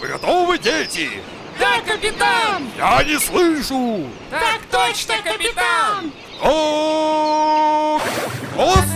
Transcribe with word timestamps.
Вы 0.00 0.08
готовы, 0.08 0.58
дети? 0.58 1.10
Да, 1.58 1.80
капитан! 1.80 2.68
Я 2.76 3.02
не 3.02 3.18
слышу! 3.18 4.08
Так 4.30 4.60
точно, 4.70 5.14
капитан! 5.24 6.12
О, 6.42 7.98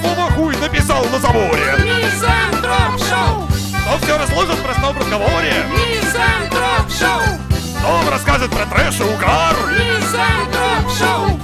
слово 0.03 0.31
хуй 0.33 0.57
написал 0.57 1.05
на 1.07 1.19
заборе? 1.19 1.75
Мизантроп 1.79 2.99
Шоу! 2.99 3.49
Кто 3.81 3.99
все 4.05 4.19
расложит 4.19 4.57
в 4.57 4.63
простом 4.63 4.99
разговоре? 4.99 5.65
Мизантроп 5.71 6.91
Шоу! 6.99 7.39
Кто 7.79 7.89
вам 7.89 8.09
расскажет 8.11 8.51
про 8.51 8.67
трэш 8.67 9.01
и 9.01 9.05
угар? 9.05 9.57
Мизантроп 9.71 10.91
Шоу! 10.99 11.41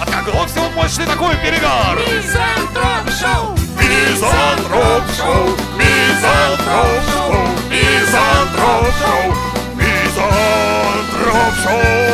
От 0.00 0.24
кого 0.24 0.46
все 0.46 0.68
мощный 0.70 1.06
такой 1.06 1.36
перегар? 1.36 1.98
Мизантроп 1.98 3.10
Шоу! 3.20 3.64
Мизантроп 3.78 5.02
шоу! 5.16 5.56
Мизантроп 5.76 7.02
шоу! 7.12 7.53
Мизантроп 7.74 8.86
шоу! 9.00 9.34
Мизантроп 9.74 11.54
шоу! 11.64 12.04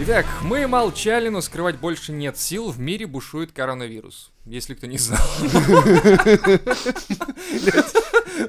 Итак, 0.00 0.26
мы 0.54 0.68
молчали, 0.68 1.30
но 1.30 1.40
скрывать 1.40 1.78
больше 1.78 2.12
нет 2.12 2.38
сил. 2.38 2.70
В 2.70 2.78
мире 2.78 3.06
бушует 3.06 3.50
коронавирус. 3.50 4.30
Если 4.46 4.74
кто 4.74 4.86
не 4.86 4.98
знал. 4.98 5.20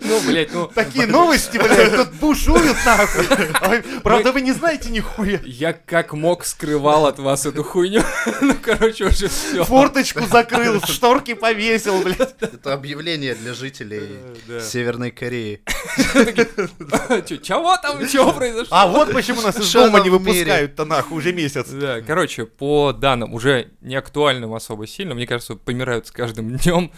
Ну, 0.02 0.20
блядь, 0.26 0.52
ну... 0.52 0.68
Такие 0.68 1.06
новости, 1.06 1.58
блядь, 1.58 1.96
тут 1.96 2.12
бушуют 2.16 2.76
нахуй. 2.86 4.02
Правда, 4.02 4.32
вы 4.32 4.42
не 4.42 4.52
знаете 4.52 4.90
нихуя. 4.90 5.40
Я 5.46 5.74
как 5.74 6.14
мог 6.14 6.44
скрывал 6.44 7.06
от 7.06 7.20
вас 7.20 7.46
эту 7.46 7.64
хуйню. 7.64 8.02
Ну, 8.42 8.56
короче, 8.62 9.06
уже 9.06 9.30
все. 9.30 9.64
Форточку 9.64 10.26
закрыл, 10.26 10.82
шторки 10.82 11.34
повесил, 11.34 12.02
блядь. 12.02 12.36
Это 12.42 12.74
объявление 12.74 13.36
для 13.36 13.54
жителей 13.54 14.10
да. 14.48 14.60
Северной 14.60 15.12
Кореи. 15.12 15.62
Чего 17.26 17.78
там, 17.78 18.06
чего 18.08 18.34
произошло? 18.34 18.76
А 18.76 18.88
вот 18.88 19.14
почему 19.14 19.42
нас 19.42 19.58
из 19.58 19.72
дома 19.72 20.02
не 20.02 20.10
выпускают-то 20.10 20.84
нахуй 20.84 21.20
уже 21.20 21.32
месяц. 21.32 21.70
Да, 21.70 21.95
короче, 22.02 22.46
по 22.46 22.92
данным, 22.94 23.34
уже 23.34 23.72
не 23.82 23.96
актуальным 23.96 24.54
особо 24.54 24.88
сильно, 24.88 25.14
мне 25.16 25.28
кажется, 25.28 25.56
помирают 25.56 26.08
с 26.08 26.12
каждым 26.12 26.56
днем. 26.58 26.92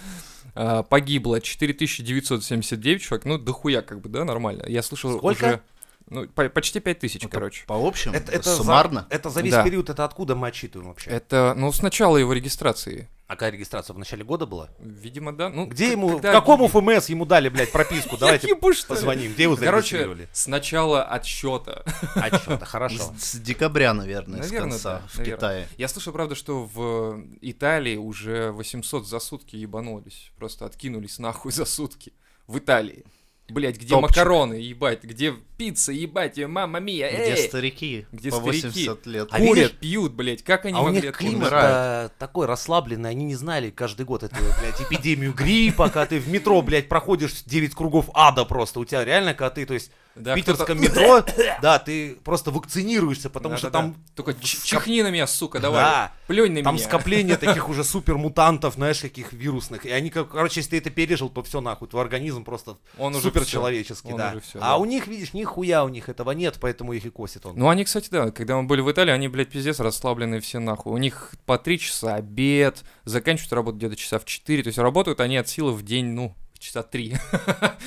А, 0.56 0.84
Погибло 0.84 1.40
4979 1.40 3.02
человек, 3.02 3.26
ну, 3.26 3.38
дохуя 3.38 3.82
как 3.82 4.02
бы, 4.02 4.10
да, 4.10 4.24
нормально. 4.26 4.64
Я 4.68 4.82
слышал 4.82 5.18
Сколько? 5.18 5.46
уже... 5.46 5.62
Ну, 6.10 6.26
по- 6.28 6.48
почти 6.50 6.80
5000, 6.80 7.28
короче. 7.30 7.66
По 7.68 7.76
общему, 7.76 8.16
Это, 8.16 8.32
это 8.32 8.56
суммарно. 8.56 9.06
За, 9.10 9.16
это 9.16 9.30
за 9.30 9.42
весь 9.42 9.52
Да. 9.52 9.64
период, 9.64 9.90
это 9.90 10.06
откуда 10.06 10.36
мы 10.36 10.48
отчитываем 10.48 10.88
вообще? 10.90 11.10
Это, 11.10 11.54
ну, 11.58 11.70
с 11.72 11.82
начала 11.82 12.16
его 12.18 12.32
регистрации. 12.32 13.10
А 13.28 13.34
какая 13.34 13.52
регистрация 13.52 13.94
в 13.94 13.98
начале 13.98 14.24
года 14.24 14.46
была? 14.46 14.70
Видимо, 14.80 15.34
да. 15.36 15.50
Ну, 15.50 15.66
Где 15.66 15.92
ему, 15.92 16.12
когда 16.12 16.32
какому? 16.32 16.70
ФМС 16.70 17.10
ему 17.10 17.26
дали, 17.26 17.50
блядь, 17.50 17.74
прописку? 17.74 18.18
Давайте 18.20 18.56
позвоним. 18.56 19.34
Где 19.34 19.44
его 19.44 19.58
Короче, 19.58 19.98
зарегистрировали? 19.98 20.30
с 20.34 20.48
начала 20.48 21.04
отсчета. 21.04 21.84
А, 22.16 22.38
что-то 22.38 22.66
хорошо. 22.66 23.14
С, 23.20 23.36
декабря, 23.36 23.94
наверное, 23.94 24.44
с 24.44 24.50
конца, 24.50 25.02
в. 25.14 25.24
Китае. 25.24 25.68
Я 25.78 25.90
слышал, 25.90 26.14
правда, 26.14 26.36
что 26.36 26.64
в 26.64 27.22
Италии 27.42 27.98
уже 27.98 28.52
800 28.54 29.06
за 29.06 29.20
сутки 29.20 29.58
ебанулись. 29.58 30.32
Просто 30.38 30.66
откинулись 30.66 31.20
нахуй 31.20 31.52
за 31.52 31.66
сутки. 31.66 32.14
В 32.48 32.60
Италии. 32.60 33.04
Блять, 33.50 33.76
где 33.76 33.90
Топчик. 33.90 34.10
макароны, 34.10 34.54
ебать, 34.54 35.04
где 35.04 35.36
пицца, 35.58 35.92
ебать, 35.92 36.38
э, 36.38 36.48
мама 36.48 36.80
мия, 36.80 37.10
Где 37.12 37.32
эй! 37.36 37.48
старики 37.48 38.06
где 38.12 38.30
по 38.30 38.38
старики? 38.38 38.68
80 38.68 39.06
лет. 39.08 39.28
А 39.32 39.38
Курят, 39.38 39.56
видишь? 39.56 39.72
пьют, 39.80 40.14
блять, 40.14 40.44
как 40.44 40.66
они 40.66 40.78
А 40.78 40.82
у 40.82 40.86
могли 40.86 41.02
них 41.02 41.18
климат 41.18 41.50
э, 41.52 42.10
такой 42.20 42.46
расслабленный, 42.46 43.10
они 43.10 43.26
не 43.26 43.36
знали 43.36 43.70
каждый 43.72 44.06
год 44.06 44.24
эту, 44.24 44.36
блядь, 44.36 44.80
эпидемию 44.82 45.34
гриппа, 45.34 45.88
когда 45.90 46.06
ты 46.06 46.20
в 46.20 46.30
метро, 46.30 46.62
блядь, 46.62 46.88
проходишь 46.90 47.44
9 47.46 47.74
кругов 47.76 48.10
ада 48.14 48.46
просто. 48.46 48.80
У 48.80 48.86
тебя 48.86 49.04
реально, 49.04 49.34
когда 49.34 49.50
ты, 49.50 49.66
то 49.66 49.74
есть, 49.74 49.92
Да, 50.16 50.34
в 50.34 50.36
питерском 50.36 50.80
метро, 50.82 51.24
да, 51.62 51.80
ты 51.80 52.16
просто 52.24 52.52
вакцинируешься, 52.52 53.30
потому 53.30 53.58
что 53.58 53.70
Да-да-да. 53.70 53.94
там 53.94 54.04
Только 54.16 54.34
ч- 54.36 54.58
скоп- 54.58 54.66
чихни 54.66 55.02
на 55.02 55.10
меня, 55.12 55.28
сука, 55.28 55.60
давай. 55.60 55.82
Да. 55.84 56.12
Плюнь 56.28 56.54
на 56.54 56.64
Там 56.64 56.76
меня. 56.76 56.86
скопление 56.86 57.38
таких 57.38 57.70
уже 57.70 57.84
супермутантов, 57.84 58.76
знаешь, 58.76 59.00
каких 59.00 59.34
вирусных. 59.34 59.86
И 59.86 59.90
они, 59.92 60.10
как, 60.10 60.30
короче, 60.30 60.60
если 60.60 60.72
ты 60.72 60.78
это 60.78 60.90
пережил, 60.90 61.30
то 61.30 61.44
все 61.44 61.62
нахуй, 61.62 61.88
твой 61.88 62.02
организм 62.04 62.44
просто 62.44 62.78
Он 62.98 63.14
уже 63.16 63.24
суперчеловеческий, 63.24 64.14
да. 64.16 64.32
Уже 64.32 64.40
всё, 64.42 64.60
а 64.60 64.70
да. 64.70 64.78
у 64.78 64.86
них, 64.86 65.08
видишь, 65.08 65.34
нихуя 65.48 65.84
у 65.84 65.90
них 65.90 66.10
этого 66.10 66.32
нет, 66.32 66.58
поэтому 66.60 66.94
их 66.94 67.06
и 67.06 67.10
косит 67.10 67.46
он. 67.46 67.58
Ну, 67.58 67.70
они, 67.70 67.86
кстати, 67.86 68.10
да, 68.12 68.32
когда 68.32 68.58
мы 68.58 68.64
были 68.64 68.82
в 68.82 68.92
Италии, 68.92 69.12
они, 69.12 69.28
блядь, 69.28 69.50
пиздец 69.50 69.80
расслабленные 69.80 70.42
все 70.42 70.60
нахуй. 70.60 70.94
У 70.94 70.98
них 70.98 71.34
по 71.46 71.58
три 71.58 71.80
часа 71.80 72.16
обед, 72.16 72.84
заканчивают 73.06 73.54
работу 73.54 73.78
где-то 73.78 73.96
часа 73.96 74.20
в 74.20 74.26
4, 74.26 74.64
то 74.64 74.68
есть 74.68 74.78
работают 74.78 75.22
они 75.22 75.38
от 75.38 75.48
силы 75.48 75.72
в 75.72 75.84
день, 75.84 76.08
ну, 76.08 76.36
часа 76.60 76.84
три. 76.84 77.16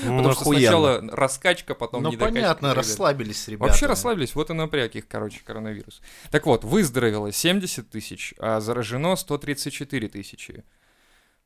Потому 0.03 0.33
что 0.33 0.45
сначала 0.45 1.03
раскачка, 1.11 1.75
потом 1.75 2.03
Ну, 2.03 2.13
недокачка 2.13 2.35
понятно, 2.35 2.75
расслабились 2.75 3.47
ребята. 3.49 3.69
Вообще 3.69 3.87
расслабились, 3.87 4.35
вот 4.35 4.51
и 4.51 4.55
напряг 4.55 4.95
их, 4.95 5.07
короче, 5.07 5.41
коронавирус. 5.45 6.01
Так 6.31 6.47
вот, 6.47 6.65
выздоровело 6.65 7.33
70 7.33 7.91
тысяч, 7.91 8.35
а 8.39 8.61
заражено 8.61 9.17
134 9.17 10.09
тысячи. 10.09 10.65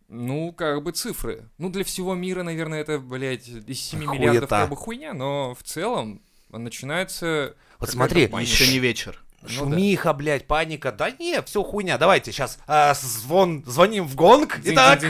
Ну, 0.09 0.53
как 0.53 0.83
бы 0.83 0.93
цифры. 0.93 1.49
Ну, 1.59 1.71
для 1.71 1.85
всего 1.85 2.15
мира, 2.15 2.43
наверное, 2.43 2.81
это, 2.81 2.99
блядь, 2.99 3.49
из 3.49 3.81
7 3.81 4.05
Хуета. 4.05 4.23
миллиардов 4.23 4.49
как 4.49 4.69
бы 4.69 4.77
хуйня, 4.77 5.15
но 5.15 5.55
в 5.55 5.63
целом 5.63 6.21
начинается... 6.51 7.55
Вот 7.79 7.91
смотри, 7.91 8.27
паника. 8.27 8.51
Еще 8.51 8.73
не 8.73 8.79
вечер. 8.79 9.25
Ну 9.43 9.49
да. 9.49 9.55
Шумиха, 9.55 10.13
блядь, 10.15 10.47
паника. 10.47 10.91
Да 10.91 11.11
не, 11.11 11.43
все 11.43 11.63
хуйня. 11.63 11.99
Давайте 11.99 12.33
сейчас 12.33 12.59
звон, 13.03 13.63
звоним 13.67 14.07
в 14.07 14.15
гонг. 14.15 14.59
Итак, 14.65 15.01
да? 15.01 15.09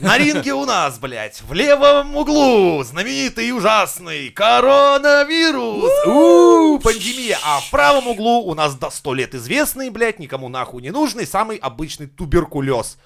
на 0.00 0.18
ринге 0.18 0.54
у 0.54 0.64
нас, 0.64 0.98
блядь, 0.98 1.40
в 1.42 1.52
левом 1.52 2.16
углу 2.16 2.82
знаменитый 2.82 3.46
и 3.48 3.52
ужасный 3.52 4.30
коронавирус. 4.30 5.92
Пандемия. 6.82 7.38
А 7.44 7.60
в 7.60 7.70
правом 7.70 8.08
углу 8.08 8.40
у 8.44 8.54
нас 8.54 8.74
до 8.74 8.90
100 8.90 9.14
лет 9.14 9.34
известный, 9.36 9.90
блядь, 9.90 10.18
никому 10.18 10.48
нахуй 10.48 10.82
не 10.82 10.90
нужный, 10.90 11.26
самый 11.26 11.58
обычный 11.58 12.08
туберкулез. 12.08 12.98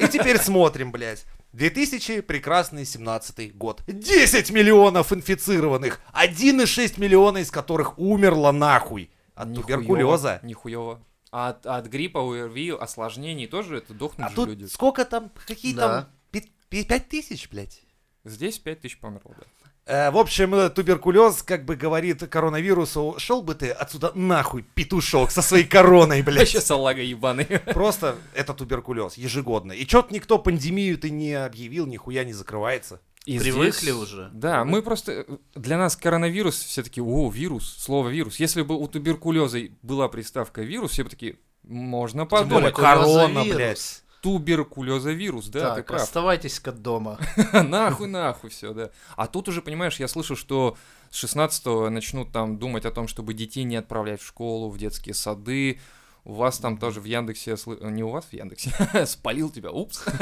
И 0.00 0.08
теперь 0.08 0.38
смотрим, 0.38 0.92
блядь. 0.92 1.24
2000 1.52 2.20
прекрасный 2.22 2.84
17 2.84 3.56
год. 3.56 3.82
10 3.86 4.50
миллионов 4.50 5.12
инфицированных, 5.12 6.00
1,6 6.12 7.00
миллиона 7.00 7.38
из 7.38 7.50
которых 7.50 7.98
умерло 7.98 8.52
нахуй 8.52 9.10
от 9.34 9.48
Нихуёво, 9.48 9.62
туберкулеза. 9.82 10.40
Нихуево. 10.42 11.00
А 11.30 11.50
от, 11.50 11.66
от 11.66 11.86
гриппа, 11.86 12.20
ОРВИ, 12.20 12.70
осложнений 12.78 13.46
тоже 13.46 13.78
это 13.78 13.92
дохнут 13.94 14.26
А 14.26 14.30
же 14.30 14.36
тут 14.36 14.48
люди. 14.48 14.64
сколько 14.66 15.04
там, 15.04 15.30
какие 15.46 15.74
Да. 15.74 16.02
там, 16.02 16.08
пи- 16.30 16.50
пи- 16.68 16.84
пять 16.84 17.08
тысяч, 17.08 17.48
блядь? 17.50 17.82
Здесь 18.24 18.58
5000 18.58 18.98
померло, 18.98 19.34
да. 19.38 19.44
Э, 19.88 20.10
в 20.10 20.18
общем, 20.18 20.54
э, 20.54 20.68
туберкулез, 20.68 21.42
как 21.42 21.64
бы 21.64 21.74
говорит 21.74 22.20
коронавирусу, 22.28 23.14
шел 23.16 23.40
бы 23.40 23.54
ты 23.54 23.70
отсюда 23.70 24.12
нахуй, 24.14 24.62
петушок, 24.74 25.30
со 25.30 25.40
своей 25.40 25.64
короной, 25.64 26.20
блядь. 26.20 26.40
Вообще 26.40 26.60
салага 26.60 27.00
ебаный. 27.00 27.46
Просто 27.72 28.16
это 28.34 28.52
туберкулез, 28.52 29.14
ежегодно. 29.16 29.72
И 29.72 29.86
чё-то 29.86 30.12
никто 30.12 30.38
пандемию-то 30.38 31.08
не 31.08 31.32
объявил, 31.32 31.86
нихуя 31.86 32.24
не 32.24 32.34
закрывается. 32.34 33.00
И 33.24 33.38
Привыкли 33.38 33.70
здесь- 33.70 33.94
уже. 33.94 34.28
Да, 34.32 34.64
мы 34.64 34.82
просто... 34.82 35.24
Для 35.54 35.78
нас 35.78 35.96
коронавирус 35.96 36.58
все 36.62 36.82
таки 36.82 37.00
о, 37.00 37.30
вирус, 37.30 37.76
слово 37.78 38.08
вирус. 38.10 38.38
Если 38.38 38.60
бы 38.62 38.74
у 38.74 38.86
туберкулеза 38.88 39.58
была 39.82 40.08
приставка 40.08 40.60
вирус, 40.62 40.92
все 40.92 41.04
бы 41.04 41.10
такие, 41.10 41.36
можно 41.62 42.26
Тем 42.26 42.48
более 42.48 42.72
подумать. 42.72 42.74
корона, 42.74 43.42
блядь. 43.44 44.02
Туберкулезовирус, 44.22 45.48
да, 45.48 45.70
ты 45.70 45.76
так, 45.76 45.86
прав. 45.86 46.02
оставайтесь-ка 46.02 46.72
дома. 46.72 47.18
нахуй, 47.52 48.08
нахуй 48.08 48.50
все, 48.50 48.72
да. 48.72 48.90
А 49.16 49.26
тут 49.26 49.48
уже, 49.48 49.62
понимаешь, 49.62 50.00
я 50.00 50.08
слышу, 50.08 50.36
что 50.36 50.76
с 51.10 51.16
16 51.16 51.90
начнут 51.90 52.32
там 52.32 52.58
думать 52.58 52.84
о 52.84 52.90
том, 52.90 53.08
чтобы 53.08 53.34
детей 53.34 53.64
не 53.64 53.76
отправлять 53.76 54.20
в 54.20 54.26
школу, 54.26 54.70
в 54.70 54.78
детские 54.78 55.14
сады. 55.14 55.80
У 56.24 56.34
вас 56.34 56.58
там 56.58 56.76
тоже 56.76 57.00
в 57.00 57.04
Яндексе, 57.04 57.56
не 57.80 58.02
у 58.02 58.10
вас 58.10 58.26
в 58.26 58.32
Яндексе, 58.32 58.70
спалил 59.06 59.50
тебя, 59.50 59.70
упс. 59.70 60.04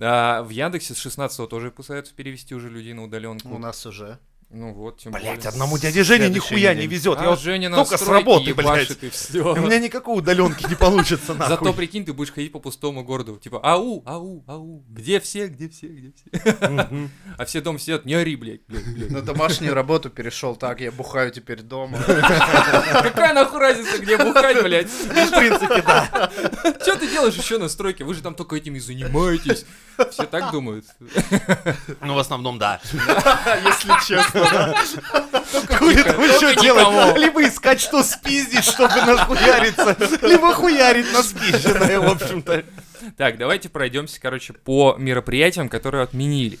А, 0.00 0.42
В 0.42 0.50
Яндексе 0.50 0.94
с 0.94 0.98
16 0.98 1.48
тоже 1.48 1.70
пытаются 1.70 2.12
перевести 2.14 2.54
уже 2.54 2.68
людей 2.68 2.92
на 2.92 3.04
удаленку. 3.04 3.48
У 3.48 3.58
нас 3.58 3.86
уже. 3.86 4.18
Ну 4.52 4.72
вот, 4.74 4.98
тем 4.98 5.12
Блять, 5.12 5.36
более. 5.36 5.48
одному 5.48 5.78
дяде 5.78 6.02
Жене 6.02 6.28
нихуя 6.28 6.74
не 6.74 6.80
неделе. 6.80 6.96
везет. 6.96 7.18
А 7.20 7.22
Я 7.22 7.30
вот 7.30 7.40
Женя 7.40 7.68
на 7.68 7.76
только 7.76 7.96
с 7.96 8.00
стройке 8.00 8.24
работы, 8.24 8.54
блядь. 8.54 8.90
и 9.00 9.08
все. 9.10 9.52
У 9.54 9.60
меня 9.60 9.78
никакой 9.78 10.18
удаленки 10.18 10.66
не 10.68 10.74
получится, 10.74 11.34
нахуй. 11.34 11.56
Зато 11.56 11.72
прикинь, 11.72 12.04
ты 12.04 12.12
будешь 12.12 12.32
ходить 12.32 12.50
по 12.50 12.58
пустому 12.58 13.04
городу, 13.04 13.36
типа, 13.36 13.60
ау, 13.62 14.02
ау, 14.06 14.42
ау, 14.48 14.84
где 14.88 15.20
все, 15.20 15.46
где 15.46 15.68
все, 15.68 15.86
где 15.86 16.12
все. 16.12 17.08
А 17.38 17.44
все 17.44 17.60
дома 17.60 17.78
сидят, 17.78 18.04
не 18.06 18.14
ори, 18.14 18.34
блядь, 18.34 18.62
блядь, 18.66 18.92
блядь. 18.92 19.10
На 19.10 19.22
домашнюю 19.22 19.72
работу 19.72 20.10
перешел 20.10 20.56
так, 20.56 20.80
я 20.80 20.90
бухаю 20.90 21.30
теперь 21.30 21.62
дома. 21.62 21.98
Какая 22.06 23.32
нахуй 23.34 23.60
разница, 23.60 23.98
где 23.98 24.16
бухать, 24.16 24.60
блядь? 24.64 24.88
В 24.88 25.30
принципе, 25.30 25.80
да. 25.82 26.28
Что 26.82 26.96
ты 26.96 27.08
делаешь 27.08 27.36
еще 27.36 27.58
на 27.58 27.68
стройке? 27.68 28.02
Вы 28.02 28.14
же 28.14 28.20
там 28.22 28.34
только 28.34 28.56
этими 28.56 28.80
занимаетесь. 28.80 29.64
Все 30.10 30.24
так 30.24 30.50
думают. 30.50 30.86
Ну, 32.00 32.14
в 32.14 32.18
основном, 32.18 32.58
да. 32.58 32.80
Если 32.92 34.06
честно. 34.08 34.39
Хули 35.78 36.02
там 36.02 36.22
еще 36.22 36.40
только 36.40 36.60
делать? 36.60 37.16
Либо 37.16 37.46
искать, 37.46 37.80
что 37.80 38.02
спиздить, 38.02 38.64
чтобы 38.64 38.94
нахуяриться, 39.02 39.96
либо 40.22 40.54
хуярить 40.54 41.12
на 41.12 41.22
спизженное, 41.22 42.00
в 42.00 42.08
общем-то. 42.08 42.64
Так, 43.16 43.38
давайте 43.38 43.68
пройдемся, 43.68 44.20
короче, 44.20 44.52
по 44.52 44.94
мероприятиям, 44.98 45.68
которые 45.68 46.04
отменили. 46.04 46.58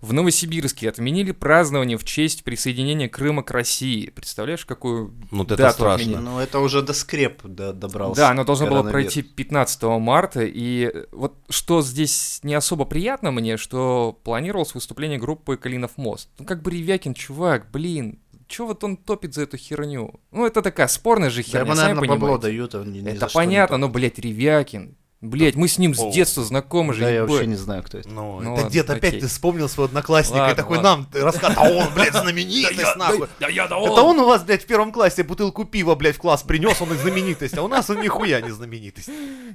В 0.00 0.12
Новосибирске 0.12 0.88
отменили 0.88 1.32
празднование 1.32 1.96
в 1.96 2.04
честь 2.04 2.44
присоединения 2.44 3.08
Крыма 3.08 3.42
к 3.42 3.50
России. 3.50 4.10
Представляешь, 4.10 4.64
какую 4.64 5.14
Ну, 5.30 5.44
это 5.44 5.56
дату 5.56 5.74
страшно. 5.74 5.94
отменили? 5.94 6.20
Ну, 6.20 6.38
это 6.38 6.58
уже 6.60 6.82
до 6.82 6.92
скреп 6.92 7.42
до- 7.44 7.72
добрался. 7.72 8.20
Да, 8.20 8.30
оно 8.30 8.44
должно 8.44 8.66
было 8.66 8.82
пройти 8.82 9.22
15 9.22 9.98
марта, 9.98 10.42
и 10.44 10.90
э, 10.92 11.04
вот 11.12 11.34
что 11.48 11.82
здесь 11.82 12.40
не 12.42 12.54
особо 12.54 12.84
приятно 12.84 13.30
мне, 13.30 13.56
что 13.56 14.18
планировалось 14.24 14.74
выступление 14.74 15.18
группы 15.18 15.56
«Калинов 15.56 15.96
мост». 15.96 16.28
Ну 16.38 16.44
как 16.44 16.62
бы 16.62 16.70
Ревякин, 16.70 17.14
чувак, 17.14 17.70
блин, 17.70 18.18
чё 18.48 18.66
вот 18.66 18.84
он 18.84 18.96
топит 18.96 19.34
за 19.34 19.42
эту 19.42 19.56
херню? 19.56 20.20
Ну 20.30 20.46
это 20.46 20.62
такая 20.62 20.86
спорная 20.88 21.30
же 21.30 21.42
Да 21.42 21.48
херня, 21.48 21.60
ему, 21.66 21.74
сами 21.74 21.94
наверное, 21.94 22.08
бабло 22.08 22.38
понимаете. 22.38 22.42
дают, 22.42 22.74
а 22.74 23.10
Это 23.10 23.18
за 23.20 23.28
что 23.28 23.40
не 23.40 23.46
понятно, 23.46 23.76
топит. 23.76 23.80
но, 23.80 23.88
блядь, 23.88 24.18
Ревякин. 24.18 24.96
Блядь, 25.22 25.54
мы 25.56 25.66
с 25.66 25.78
ним 25.78 25.94
с 25.94 26.12
детства 26.12 26.44
знакомы 26.44 26.92
же, 26.92 27.00
Да, 27.00 27.08
я 27.08 27.16
ебать. 27.16 27.30
вообще 27.30 27.46
не 27.46 27.54
знаю, 27.54 27.82
кто 27.82 27.96
это. 27.98 28.08
Ну, 28.08 28.40
Ну 28.40 28.52
это 28.52 28.62
ладно, 28.64 28.70
дед 28.70 28.90
опять 28.90 29.04
окей. 29.12 29.20
ты 29.22 29.26
вспомнил 29.28 29.66
своего 29.68 29.86
одноклассника 29.86 30.50
и 30.50 30.54
такой 30.54 30.76
ладно. 30.78 31.08
нам 31.12 31.24
рассказывает, 31.24 31.58
а 31.58 31.70
он, 31.86 31.94
блядь, 31.94 32.12
знаменитость, 32.12 32.96
нахуй. 32.96 33.26
Да 33.40 33.48
я, 33.48 33.66
да 33.66 33.78
Это 33.80 34.02
он 34.02 34.18
у 34.20 34.26
вас, 34.26 34.42
блядь, 34.44 34.62
в 34.64 34.66
первом 34.66 34.92
классе 34.92 35.22
бутылку 35.22 35.64
пива, 35.64 35.94
блядь, 35.94 36.16
в 36.16 36.18
класс 36.18 36.42
принес, 36.42 36.80
он 36.82 36.92
и 36.92 36.96
знаменитость, 36.96 37.56
а 37.56 37.62
у 37.62 37.68
нас 37.68 37.88
он 37.88 38.02
нихуя 38.02 38.40
не 38.42 38.50
знаменитость. 38.50 39.08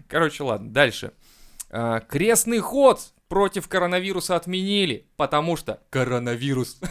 Короче, 0.07 0.43
ладно, 0.43 0.69
дальше. 0.71 1.11
А, 1.69 1.99
крестный 2.01 2.59
ход 2.59 2.99
против 3.31 3.69
коронавируса 3.69 4.35
отменили, 4.35 5.07
потому 5.15 5.55
что 5.55 5.79
коронавирус. 5.89 6.81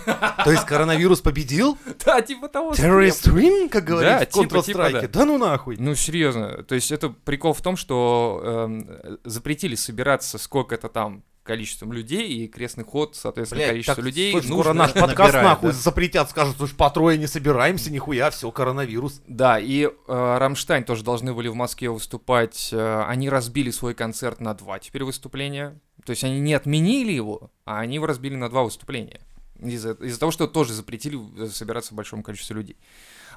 То 0.43 0.51
есть 0.51 0.65
коронавирус 0.65 1.21
победил? 1.21 1.77
Да, 2.03 2.23
типа 2.23 2.49
того. 2.49 2.71
Terrorist 2.71 3.31
win, 3.31 3.69
как 3.69 3.85
Да, 3.85 3.91
говорится 3.91 4.41
в 4.41 4.43
типа, 4.49 4.63
типа, 4.63 4.91
да. 4.91 5.07
Да 5.07 5.25
ну 5.27 5.37
нахуй. 5.37 5.77
Ну, 5.79 5.95
серьезно. 5.95 6.63
То 6.63 6.75
есть 6.75 6.93
это 6.93 7.11
прикол 7.11 7.53
в 7.53 7.61
том, 7.61 7.77
что 7.77 8.41
эм, 8.43 9.19
запретили 9.23 9.75
собираться 9.75 10.39
сколько-то 10.39 10.89
там 10.89 11.25
количеством 11.43 11.93
людей, 11.93 12.29
и 12.29 12.49
крестный 12.49 12.85
ход, 12.85 13.17
соответственно, 13.17 13.59
Блядь, 13.59 13.71
количество 13.71 13.97
так, 13.97 14.05
людей 14.05 14.33
слышь, 14.33 14.45
нужно... 14.45 14.63
скоро 14.63 14.73
наш 14.75 14.93
подкаст 14.93 15.19
набирает, 15.19 15.45
нахуй 15.45 15.71
да? 15.73 15.77
запретят, 15.77 16.31
скажут, 16.31 16.57
слушай, 16.57 16.75
по 16.75 16.91
трое 16.91 17.19
не 17.19 17.27
собираемся, 17.27 17.91
нихуя, 17.91 18.31
все, 18.31 18.51
коронавирус. 18.51 19.21
Да, 19.27 19.59
и 19.59 19.85
э, 19.87 19.91
Рамштайн 20.39 20.85
тоже 20.85 21.03
должны 21.03 21.35
были 21.35 21.49
в 21.49 21.55
Москве 21.55 21.91
выступать. 21.91 22.71
э, 22.73 23.03
они 23.07 23.29
разбили 23.29 23.71
свой 23.71 23.95
концерт 23.95 24.41
на 24.41 24.55
два 24.55 24.79
теперь 24.79 25.05
выступления. 25.05 25.81
То 26.05 26.11
есть 26.11 26.25
они 26.25 26.41
не 26.41 26.55
отменили 26.55 27.13
его, 27.13 27.51
а 27.65 27.81
они 27.81 27.97
его 27.97 28.07
разбили 28.07 28.35
на 28.35 28.49
два 28.49 28.63
выступления. 28.63 29.21
Из-за 29.59 29.93
из-за 29.93 30.19
того, 30.19 30.33
что 30.33 30.47
тоже 30.47 30.73
запретили 30.73 31.19
э, 31.43 31.49
собираться 31.49 31.93
в 31.93 31.97
большом 31.97 32.23
количестве 32.23 32.57
людей. 32.57 32.77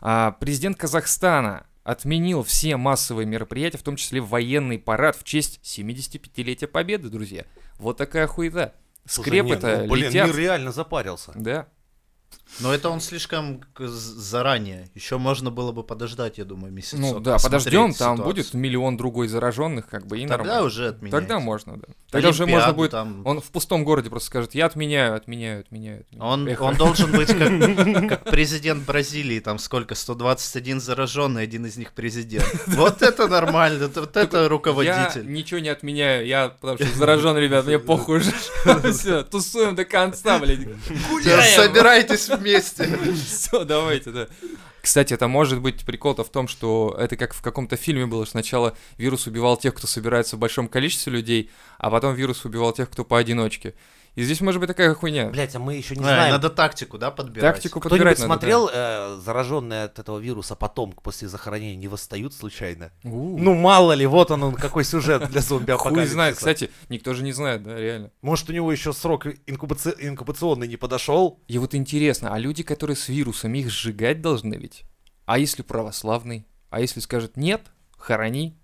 А, 0.01 0.31
президент 0.31 0.77
Казахстана 0.77 1.65
отменил 1.83 2.43
все 2.43 2.77
массовые 2.77 3.25
мероприятия, 3.25 3.77
в 3.77 3.83
том 3.83 3.97
числе 3.97 4.21
военный 4.21 4.79
парад 4.79 5.17
в 5.17 5.23
честь 5.23 5.59
75-летия 5.63 6.67
Победы, 6.67 7.09
друзья. 7.09 7.45
Вот 7.77 7.97
такая 7.97 8.27
хуета. 8.27 8.73
Скрепы-то 9.05 9.81
ну, 9.81 9.91
блин, 9.91 10.07
летят. 10.07 10.27
мир 10.27 10.35
реально 10.37 10.71
запарился. 10.71 11.33
Да. 11.35 11.67
Но 12.59 12.73
это 12.73 12.89
он 12.89 13.01
слишком 13.01 13.61
заранее. 13.79 14.87
Еще 14.93 15.17
можно 15.17 15.49
было 15.49 15.71
бы 15.71 15.83
подождать, 15.83 16.37
я 16.37 16.45
думаю, 16.45 16.71
месяцок. 16.71 16.99
Ну 16.99 17.19
да, 17.19 17.37
подождем, 17.39 17.93
там 17.93 18.17
ситуацию. 18.17 18.25
будет 18.25 18.53
миллион 18.53 18.95
другой 18.95 19.27
зараженных, 19.27 19.87
как 19.87 20.05
бы, 20.05 20.17
и 20.19 20.21
Тогда 20.27 20.37
нормально. 20.37 20.63
уже 20.63 20.87
отменять. 20.89 21.11
Тогда 21.11 21.39
можно, 21.39 21.77
да. 21.77 21.87
Тогда 22.11 22.29
уже 22.29 22.43
Олимпиаду 22.43 22.61
можно 22.67 22.77
будет... 22.77 22.91
там. 22.91 23.21
Он 23.25 23.41
в 23.41 23.45
пустом 23.45 23.83
городе 23.83 24.11
просто 24.11 24.27
скажет, 24.27 24.53
я 24.53 24.67
отменяю, 24.67 25.15
отменяю, 25.15 25.61
отменяю. 25.61 26.01
отменяю». 26.01 26.31
Он, 26.31 26.47
Эх, 26.47 26.61
он 26.61 26.75
должен 26.75 27.11
быть 27.11 27.29
как, 27.29 28.09
как 28.09 28.23
президент 28.29 28.85
Бразилии, 28.85 29.39
там 29.39 29.57
сколько, 29.57 29.95
121 29.95 30.79
зараженный, 30.79 31.41
один 31.43 31.65
из 31.65 31.77
них 31.77 31.93
президент. 31.93 32.45
Вот 32.67 33.01
это 33.01 33.27
нормально, 33.27 33.89
вот 33.95 34.15
это 34.15 34.43
Я 34.43 34.47
руководитель. 34.47 35.25
ничего 35.25 35.59
не 35.59 35.69
отменяю, 35.69 36.27
я 36.27 36.49
потому 36.49 36.77
что 36.77 36.97
заражен, 36.97 37.35
ребят, 37.35 37.65
мне 37.65 37.79
похуй 37.79 38.17
уже. 38.19 38.31
Все, 38.91 39.23
тусуем 39.23 39.75
до 39.75 39.85
конца, 39.85 40.37
блядь. 40.37 40.59
Собирайтесь 41.55 42.29
вместе. 42.43 42.85
Все, 43.13 43.63
давайте, 43.63 44.11
да. 44.11 44.27
Кстати, 44.81 45.13
это 45.13 45.27
может 45.27 45.61
быть 45.61 45.85
прикол-то 45.85 46.23
в 46.23 46.29
том, 46.29 46.47
что 46.47 46.95
это 46.99 47.15
как 47.15 47.33
в 47.33 47.41
каком-то 47.41 47.77
фильме 47.77 48.05
было, 48.05 48.25
что 48.25 48.31
сначала 48.31 48.75
вирус 48.97 49.27
убивал 49.27 49.55
тех, 49.55 49.73
кто 49.73 49.87
собирается 49.87 50.35
в 50.35 50.39
большом 50.39 50.67
количестве 50.67 51.13
людей, 51.13 51.49
а 51.77 51.89
потом 51.89 52.13
вирус 52.15 52.43
убивал 52.43 52.73
тех, 52.73 52.89
кто 52.89 53.05
поодиночке. 53.05 53.73
И 54.15 54.23
здесь 54.23 54.41
может 54.41 54.59
быть 54.59 54.67
такая 54.67 54.93
хуйня. 54.93 55.29
Блять, 55.29 55.55
а 55.55 55.59
мы 55.59 55.73
еще 55.73 55.95
не 55.95 56.01
А, 56.01 56.05
знаем. 56.05 56.31
Надо 56.33 56.49
тактику, 56.51 56.99
да, 56.99 57.09
подбирать? 57.09 57.55
Тактику 57.55 57.79
Кто-нибудь 57.79 57.97
подбирать 57.97 58.19
надо, 58.19 58.29
да. 58.29 58.35
смотрел, 58.35 58.69
э, 58.71 59.19
зараженные 59.25 59.83
от 59.85 59.97
этого 59.97 60.19
вируса 60.19 60.55
потом, 60.55 60.91
после 60.91 61.27
захоронения, 61.27 61.75
не 61.75 61.87
восстают 61.87 62.35
случайно? 62.35 62.91
У, 63.03 63.39
Ну, 63.39 63.55
мало 63.55 63.93
ли, 63.93 64.05
вот 64.05 64.29
он, 64.29 64.43
он 64.43 64.55
какой 64.55 64.83
сюжет 64.83 65.29
для 65.31 65.41
зомби 65.41 65.71
Хуй 65.71 66.05
знает, 66.05 66.35
кстати, 66.37 66.69
никто 66.89 67.15
же 67.15 67.23
не 67.23 67.31
знает, 67.31 67.63
да, 67.63 67.75
реально. 67.75 68.11
Может, 68.21 68.49
у 68.49 68.53
него 68.53 68.71
еще 68.71 68.93
срок 68.93 69.25
инкубаци- 69.25 69.95
инкубационный 69.99 70.67
не 70.67 70.77
подошел? 70.77 71.39
И 71.47 71.57
вот 71.57 71.73
интересно, 71.73 72.33
а 72.33 72.37
люди, 72.37 72.61
которые 72.61 72.95
с 72.95 73.09
вирусом, 73.09 73.53
их 73.55 73.71
сжигать 73.71 74.21
должны 74.21 74.53
ведь? 74.55 74.83
А 75.25 75.39
если 75.39 75.63
православный? 75.63 76.45
А 76.69 76.81
если 76.81 76.99
скажет 76.99 77.35
нет, 77.37 77.61
хорони? 77.97 78.59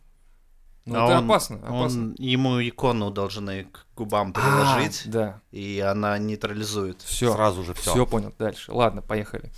Ну, 0.93 0.99
А 1.01 1.05
это 1.05 1.17
он- 1.19 1.25
опасно, 1.25 1.57
опасно. 1.57 2.01
Он, 2.01 2.15
ему 2.17 2.61
икону 2.61 3.11
должны 3.11 3.65
к 3.65 3.85
губам 3.95 4.33
А, 4.35 4.39
приложить, 4.39 5.03
да, 5.05 5.41
и 5.51 5.79
она 5.79 6.17
нейтрализует. 6.17 7.01
все, 7.01 7.33
Сразу 7.33 7.63
же 7.63 7.73
все. 7.73 7.91
все 7.91 8.05
понял, 8.05 8.33
дальше. 8.39 8.71
Ладно, 8.71 9.01
поехали. 9.01 9.51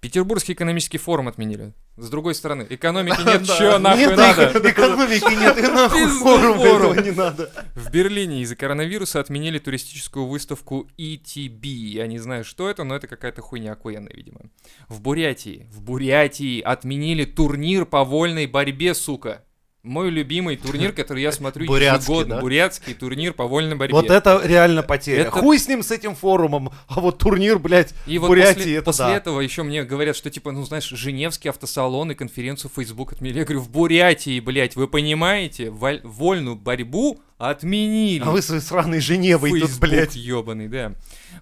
Петербургский 0.00 0.54
экономический 0.54 0.98
форум 0.98 1.28
отменили. 1.28 1.72
С 1.96 2.08
другой 2.10 2.34
стороны, 2.34 2.66
экономики 2.68 3.20
нет, 3.24 3.46
чё 3.58 3.78
нахуй 3.78 4.16
надо? 4.16 4.46
эко- 4.50 4.58
экономики 4.70 5.38
нет, 5.38 5.58
и 5.58 5.62
нахуй 5.62 6.06
форум. 6.08 6.58
этого 6.60 6.94
не 7.00 7.10
надо. 7.12 7.52
В 7.76 7.90
Берлине 7.90 8.40
из-за 8.42 8.56
коронавируса 8.56 9.20
отменили 9.20 9.58
туристическую 9.60 10.26
выставку 10.26 10.88
ETB. 10.98 11.66
Я 11.66 12.06
не 12.08 12.18
знаю, 12.18 12.44
что 12.44 12.68
это, 12.68 12.82
но 12.82 12.96
это 12.96 13.06
какая-то 13.06 13.42
хуйня 13.42 13.72
охуенная, 13.72 14.12
видимо. 14.12 14.40
В 14.88 15.00
Бурятии, 15.02 15.68
в 15.70 15.82
Бурятии 15.82 16.60
отменили 16.60 17.24
турнир 17.26 17.84
по 17.86 18.02
вольной 18.04 18.46
борьбе, 18.46 18.94
сука. 18.94 19.44
Мой 19.84 20.10
любимый 20.10 20.56
турнир, 20.56 20.92
который 20.92 21.22
я 21.24 21.32
смотрю 21.32 21.66
Бурятский, 21.66 22.12
ежегодно. 22.14 22.36
да? 22.36 22.40
Бурятский 22.40 22.94
турнир 22.94 23.32
по 23.32 23.48
вольной 23.48 23.74
борьбе. 23.74 23.94
Вот 23.96 24.10
это 24.10 24.40
реально 24.44 24.84
потеря. 24.84 25.22
Это- 25.22 25.32
Хуй 25.32 25.58
с 25.58 25.66
ним, 25.66 25.82
с 25.82 25.90
этим 25.90 26.14
форумом. 26.14 26.70
А 26.86 27.00
вот 27.00 27.18
турнир, 27.18 27.58
блядь, 27.58 27.92
И 28.06 28.16
в 28.18 28.20
вот 28.20 28.28
Бурятии, 28.28 28.58
после, 28.58 28.74
это 28.76 28.84
после 28.84 29.04
да. 29.06 29.16
этого 29.16 29.40
еще 29.40 29.64
мне 29.64 29.82
говорят, 29.82 30.14
что 30.14 30.30
типа, 30.30 30.52
ну 30.52 30.62
знаешь, 30.64 30.88
Женевский 30.88 31.48
автосалон 31.48 32.12
и 32.12 32.14
конференцию 32.14 32.70
Facebook 32.72 33.14
отменили. 33.14 33.40
Я 33.40 33.44
говорю, 33.44 33.58
в 33.60 33.70
Бурятии, 33.70 34.38
блядь, 34.38 34.76
вы 34.76 34.86
понимаете, 34.86 35.70
воль- 35.70 36.00
вольную 36.04 36.54
борьбу 36.54 37.20
отменили. 37.38 38.22
А 38.22 38.30
вы 38.30 38.40
своей 38.40 38.60
сраной 38.62 39.00
Женевой 39.00 39.50
тут, 39.50 39.62
Facebook 39.68 39.80
блядь. 39.90 40.14
ёбаный, 40.14 40.68
да. 40.68 40.92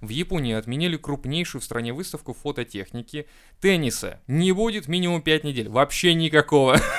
В 0.00 0.08
Японии 0.08 0.54
отменили 0.54 0.96
крупнейшую 0.96 1.60
в 1.60 1.64
стране 1.64 1.92
выставку 1.92 2.32
фототехники. 2.32 3.26
Тенниса 3.60 4.18
не 4.26 4.52
будет 4.52 4.88
минимум 4.88 5.20
5 5.20 5.44
недель. 5.44 5.68
Вообще 5.68 6.14
никакого. 6.14 6.80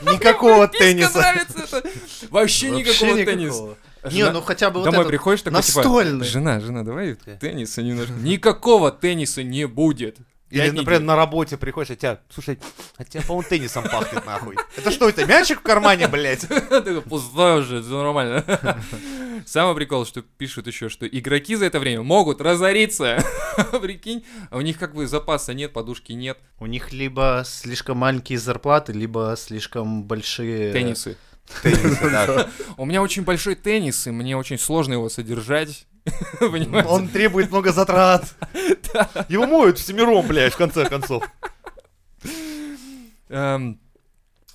Никакого 0.12 0.68
тенниса. 0.68 1.18
нравится 1.18 1.58
это. 1.78 1.88
Вообще 2.30 2.70
никакого 2.70 3.16
тенниса. 3.16 3.34
никакого. 3.36 3.76
Не, 4.04 4.10
Жена- 4.10 4.32
ну 4.32 4.42
хотя 4.42 4.70
бы 4.70 4.80
вот 4.80 4.84
Домой 4.84 5.00
этот 5.00 5.08
приходишь 5.08 5.42
такой, 5.42 5.62
типа, 5.62 5.78
настольный. 5.78 6.26
жена, 6.26 6.60
жена, 6.60 6.82
давай 6.82 7.14
тенниса 7.40 7.82
немножко. 7.82 8.12
Никакого 8.12 8.90
тенниса 8.92 9.42
не 9.42 9.66
будет. 9.66 10.18
Или, 10.54 10.70
например, 10.70 11.00
на 11.00 11.16
работе 11.16 11.56
приходишь, 11.56 11.90
а 11.90 11.96
тебя, 11.96 12.20
слушай, 12.30 12.58
а 12.96 13.04
тебя, 13.04 13.22
по-моему, 13.22 13.48
теннисом 13.48 13.84
пахнет 13.84 14.24
нахуй. 14.24 14.56
Это 14.76 14.90
что 14.90 15.08
это, 15.08 15.26
мячик 15.26 15.60
в 15.60 15.62
кармане, 15.62 16.08
блядь? 16.08 16.46
Пустой 17.08 17.60
уже, 17.60 17.82
все 17.82 18.02
нормально. 18.02 18.44
Самый 19.46 19.74
прикол, 19.74 20.06
что 20.06 20.22
пишут 20.22 20.66
еще, 20.66 20.88
что 20.88 21.06
игроки 21.06 21.56
за 21.56 21.66
это 21.66 21.80
время 21.80 22.02
могут 22.02 22.40
разориться. 22.40 23.24
Прикинь, 23.82 24.24
а 24.50 24.58
у 24.58 24.60
них 24.60 24.78
как 24.78 24.94
бы 24.94 25.06
запаса 25.06 25.54
нет, 25.54 25.72
подушки 25.72 26.12
нет, 26.12 26.38
У 26.60 26.66
них 26.66 26.92
либо 26.92 27.42
слишком 27.44 27.98
маленькие 27.98 28.38
зарплаты, 28.38 28.92
либо 28.92 29.34
слишком 29.36 30.04
большие... 30.04 30.72
теннисы. 30.72 31.16
Тенниса, 31.62 32.10
да. 32.10 32.48
У 32.76 32.84
меня 32.84 33.02
очень 33.02 33.22
большой 33.22 33.54
теннис, 33.54 34.06
и 34.06 34.10
мне 34.10 34.36
очень 34.36 34.58
сложно 34.58 34.94
его 34.94 35.08
содержать. 35.08 35.86
Понимаете? 36.40 36.88
Он 36.88 37.08
требует 37.08 37.50
много 37.50 37.72
затрат. 37.72 38.34
Его 39.28 39.46
моют 39.46 39.78
всемиром, 39.78 40.26
блядь, 40.26 40.52
в 40.52 40.56
конце 40.56 40.86
концов. 40.86 41.24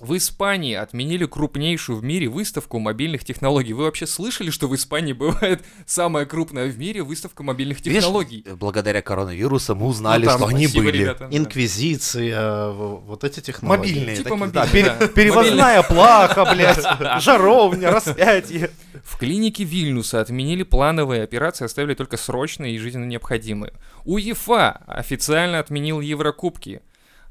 В 0.00 0.16
Испании 0.16 0.74
отменили 0.74 1.26
крупнейшую 1.26 1.98
в 1.98 2.04
мире 2.04 2.28
выставку 2.28 2.78
мобильных 2.78 3.22
технологий. 3.24 3.74
Вы 3.74 3.84
вообще 3.84 4.06
слышали, 4.06 4.48
что 4.50 4.66
в 4.66 4.74
Испании 4.74 5.12
бывает 5.12 5.62
самая 5.86 6.24
крупная 6.24 6.68
в 6.68 6.78
мире 6.78 7.02
выставка 7.02 7.42
мобильных 7.42 7.82
технологий? 7.82 8.36
Видишь, 8.38 8.54
благодаря 8.54 9.02
коронавирусу 9.02 9.74
мы 9.74 9.86
узнали, 9.86 10.24
Ну, 10.24 10.30
там 10.30 10.38
что 10.38 10.46
они 10.48 10.66
Спасибо, 10.66 10.84
были. 10.86 10.98
ребята, 11.02 11.28
да. 11.30 11.36
Инквизиция, 11.36 12.68
в- 12.70 13.00
вот 13.06 13.24
эти 13.24 13.40
технологии. 13.40 13.90
Мобильные. 13.90 14.16
Типа 14.16 14.30
такие, 14.30 14.50
да, 14.50 14.60
мобильные, 14.64 14.84
пере- 14.84 14.96
да. 14.98 15.06
Перевозная 15.08 15.82
плаха, 15.82 16.44
блядь. 16.54 16.86
Жаровня, 17.22 17.90
распятие. 17.90 18.70
В 19.04 19.18
клинике 19.18 19.64
Вильнюса 19.64 20.20
отменили 20.20 20.62
плановые 20.62 21.22
операции, 21.22 21.64
оставили 21.64 21.94
только 21.94 22.16
срочные 22.16 22.74
и 22.74 22.78
жизненно 22.78 23.04
необходимые. 23.04 23.74
УЕФА 24.04 24.82
официально 24.86 25.58
отменил 25.58 26.00
Еврокубки. 26.00 26.80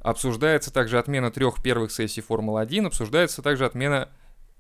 Обсуждается 0.01 0.71
также 0.71 0.97
отмена 0.97 1.29
трех 1.29 1.61
первых 1.61 1.91
сессий 1.91 2.21
Формулы-1, 2.21 2.87
обсуждается 2.87 3.41
также 3.41 3.65
отмена 3.65 4.09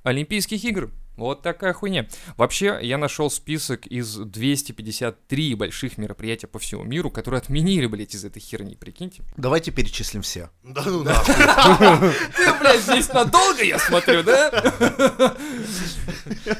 Олимпийских 0.03 0.63
игр. 0.63 0.91
Вот 1.19 1.41
такая 1.41 1.73
хуйня. 1.73 2.07
Вообще, 2.37 2.79
я 2.81 2.97
нашел 2.97 3.29
список 3.29 3.85
из 3.87 4.15
253 4.15 5.55
больших 5.55 5.97
мероприятий 5.97 6.47
по 6.47 6.59
всему 6.59 6.83
миру, 6.83 7.11
которые 7.11 7.39
отменили, 7.39 7.85
блядь, 7.85 8.15
из 8.15 8.25
этой 8.25 8.39
херни, 8.39 8.75
прикиньте. 8.75 9.23
Давайте 9.37 9.71
перечислим 9.71 10.21
все. 10.21 10.49
Да 10.63 10.81
ну 10.85 11.03
нахуй. 11.03 11.33
Ты, 12.35 12.53
блядь, 12.59 12.81
здесь 12.81 13.09
надолго, 13.13 13.63
я 13.63 13.77
смотрю, 13.79 14.23
да? 14.23 14.49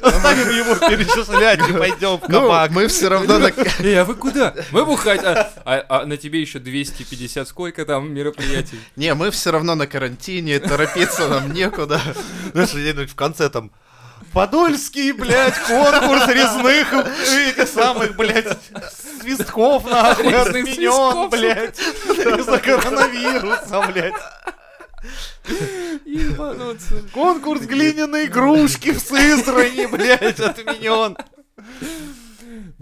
Оставим 0.02 0.50
его 0.56 0.76
перечислять 0.76 1.60
и 1.70 1.74
пойдем 1.74 2.18
в 2.18 2.28
Ну, 2.30 2.42
кабак. 2.42 2.72
мы 2.72 2.88
все 2.88 3.10
равно... 3.10 3.40
на- 3.40 3.52
Эй, 3.80 4.00
а 4.00 4.06
вы 4.06 4.16
куда? 4.16 4.56
Мы 4.72 4.86
бухать, 4.86 5.24
а, 5.24 5.52
а- 5.66 5.86
а 5.90 6.06
на 6.06 6.18
тебе 6.18 6.42
еще 6.42 6.60
250 6.60 7.48
сколько 7.48 7.86
там 7.86 8.14
мероприятий? 8.14 8.80
Не, 8.96 9.14
мы 9.14 9.32
все 9.32 9.52
равно 9.52 9.76
на 9.76 9.88
карантине, 9.88 10.60
торопиться 10.60 11.28
нам 11.28 11.54
некуда. 11.54 12.02
Знаешь, 12.54 12.74
где-нибудь 12.74 13.10
в 13.12 13.16
конце 13.16 13.50
там 13.50 13.72
Подольский, 14.34 15.12
блядь, 15.12 15.58
конкурс 15.60 16.28
резных 16.28 16.94
этих 16.94 17.68
самых, 17.68 18.16
блядь, 18.16 18.58
свистков, 19.20 19.90
нахуй, 19.90 20.34
отменен, 20.34 21.30
блядь, 21.30 21.80
из-за 21.80 22.60
коронавируса, 22.60 23.82
блядь. 23.88 24.14
Ебануться. 26.06 27.04
Конкурс 27.14 27.62
глиняной 27.62 28.26
игрушки 28.26 28.92
в 28.92 29.00
Сызрани, 29.00 29.86
блядь, 29.86 30.40
отменен. 30.40 31.18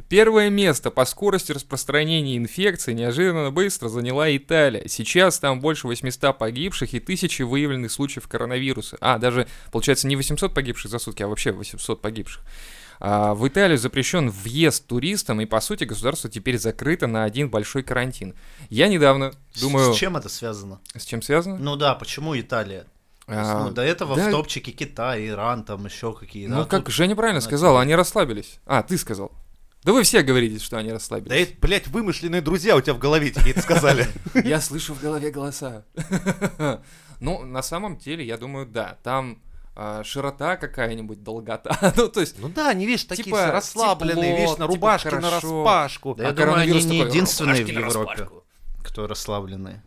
Первое 0.09 0.49
место 0.49 0.91
по 0.91 1.05
скорости 1.05 1.51
распространения 1.51 2.37
инфекции 2.37 2.93
неожиданно 2.93 3.51
быстро 3.51 3.89
заняла 3.89 4.35
Италия. 4.35 4.87
Сейчас 4.87 5.39
там 5.39 5.59
больше 5.59 5.87
800 5.87 6.37
погибших 6.37 6.93
и 6.93 6.99
тысячи 6.99 7.41
выявленных 7.41 7.91
случаев 7.91 8.27
коронавируса. 8.27 8.97
А, 9.01 9.17
даже, 9.17 9.47
получается, 9.71 10.07
не 10.07 10.15
800 10.15 10.53
погибших 10.53 10.91
за 10.91 10.99
сутки, 10.99 11.23
а 11.23 11.27
вообще 11.27 11.51
800 11.51 12.01
погибших. 12.01 12.43
А, 12.99 13.33
в 13.33 13.47
Италию 13.47 13.77
запрещен 13.77 14.29
въезд 14.29 14.87
туристам, 14.87 15.41
и, 15.41 15.45
по 15.45 15.59
сути, 15.61 15.83
государство 15.83 16.29
теперь 16.29 16.57
закрыто 16.57 17.07
на 17.07 17.23
один 17.23 17.49
большой 17.49 17.83
карантин. 17.83 18.35
Я 18.69 18.87
недавно, 18.87 19.33
думаю, 19.59 19.93
С 19.93 19.97
чем 19.97 20.17
это 20.17 20.29
связано? 20.29 20.79
с 20.95 21.05
чем 21.05 21.21
связано? 21.21 21.57
Ну 21.57 21.75
да, 21.75 21.95
почему 21.95 22.39
Италия? 22.39 22.85
А, 23.27 23.65
ну, 23.65 23.71
до 23.71 23.81
этого 23.81 24.15
да. 24.15 24.29
в 24.29 24.31
топчике 24.31 24.71
Китай, 24.71 25.27
Иран, 25.27 25.63
там 25.65 25.85
еще 25.85 26.13
какие-то. 26.13 26.53
Ну, 26.53 26.61
а 26.61 26.65
как 26.65 26.85
тут- 26.85 26.93
Женя 26.93 27.15
правильно 27.15 27.41
сказал, 27.41 27.77
они 27.77 27.93
расслабились. 27.93 28.59
А, 28.65 28.83
ты 28.83 28.97
сказал. 28.97 29.31
Да 29.84 29.93
вы 29.93 30.03
все 30.03 30.22
говорите, 30.22 30.63
что 30.63 30.77
они 30.77 30.91
расслабились. 30.91 31.29
Да 31.29 31.36
это, 31.36 31.53
блядь, 31.62 31.88
вымышленные 31.88 32.41
друзья 32.41 32.75
у 32.75 32.81
тебя 32.81 32.93
в 32.93 33.00
голове 33.00 33.29
тебе 33.31 33.51
это 33.51 33.62
сказали. 33.62 34.05
Я 34.43 34.60
слышу 34.60 34.93
в 34.93 35.01
голове 35.01 35.31
голоса. 35.31 35.86
Ну, 37.19 37.43
на 37.43 37.63
самом 37.63 37.98
деле, 37.98 38.24
я 38.24 38.38
думаю, 38.38 38.67
да. 38.67 39.00
Там 39.01 39.41
а, 39.75 40.03
широта 40.03 40.55
какая-нибудь, 40.55 41.24
долгота. 41.24 41.75
Ну, 41.98 42.10
то 42.10 42.19
есть, 42.19 42.38
Ну 42.39 42.50
да, 42.50 42.69
они, 42.69 42.86
видишь, 42.86 43.05
такие 43.05 43.24
Типа 43.24 43.48
расслабленные, 43.48 44.34
тепло, 44.34 44.41
вечно 44.41 44.55
типа 44.65 44.67
рубашки 44.67 45.07
на 45.07 45.22
хорошо. 45.22 45.63
распашку. 45.63 46.15
Да 46.15 46.24
я 46.25 46.29
А 46.29 46.34
думаю, 46.34 46.53
они 46.55 46.72
не 46.84 47.00
единственные 47.00 47.55
в 47.63 47.67
«Рубашки 47.67 47.72
на 47.75 47.79
Европе, 47.88 48.10
распашку». 48.22 48.43
кто 48.84 49.07
расслабленные. 49.07 49.84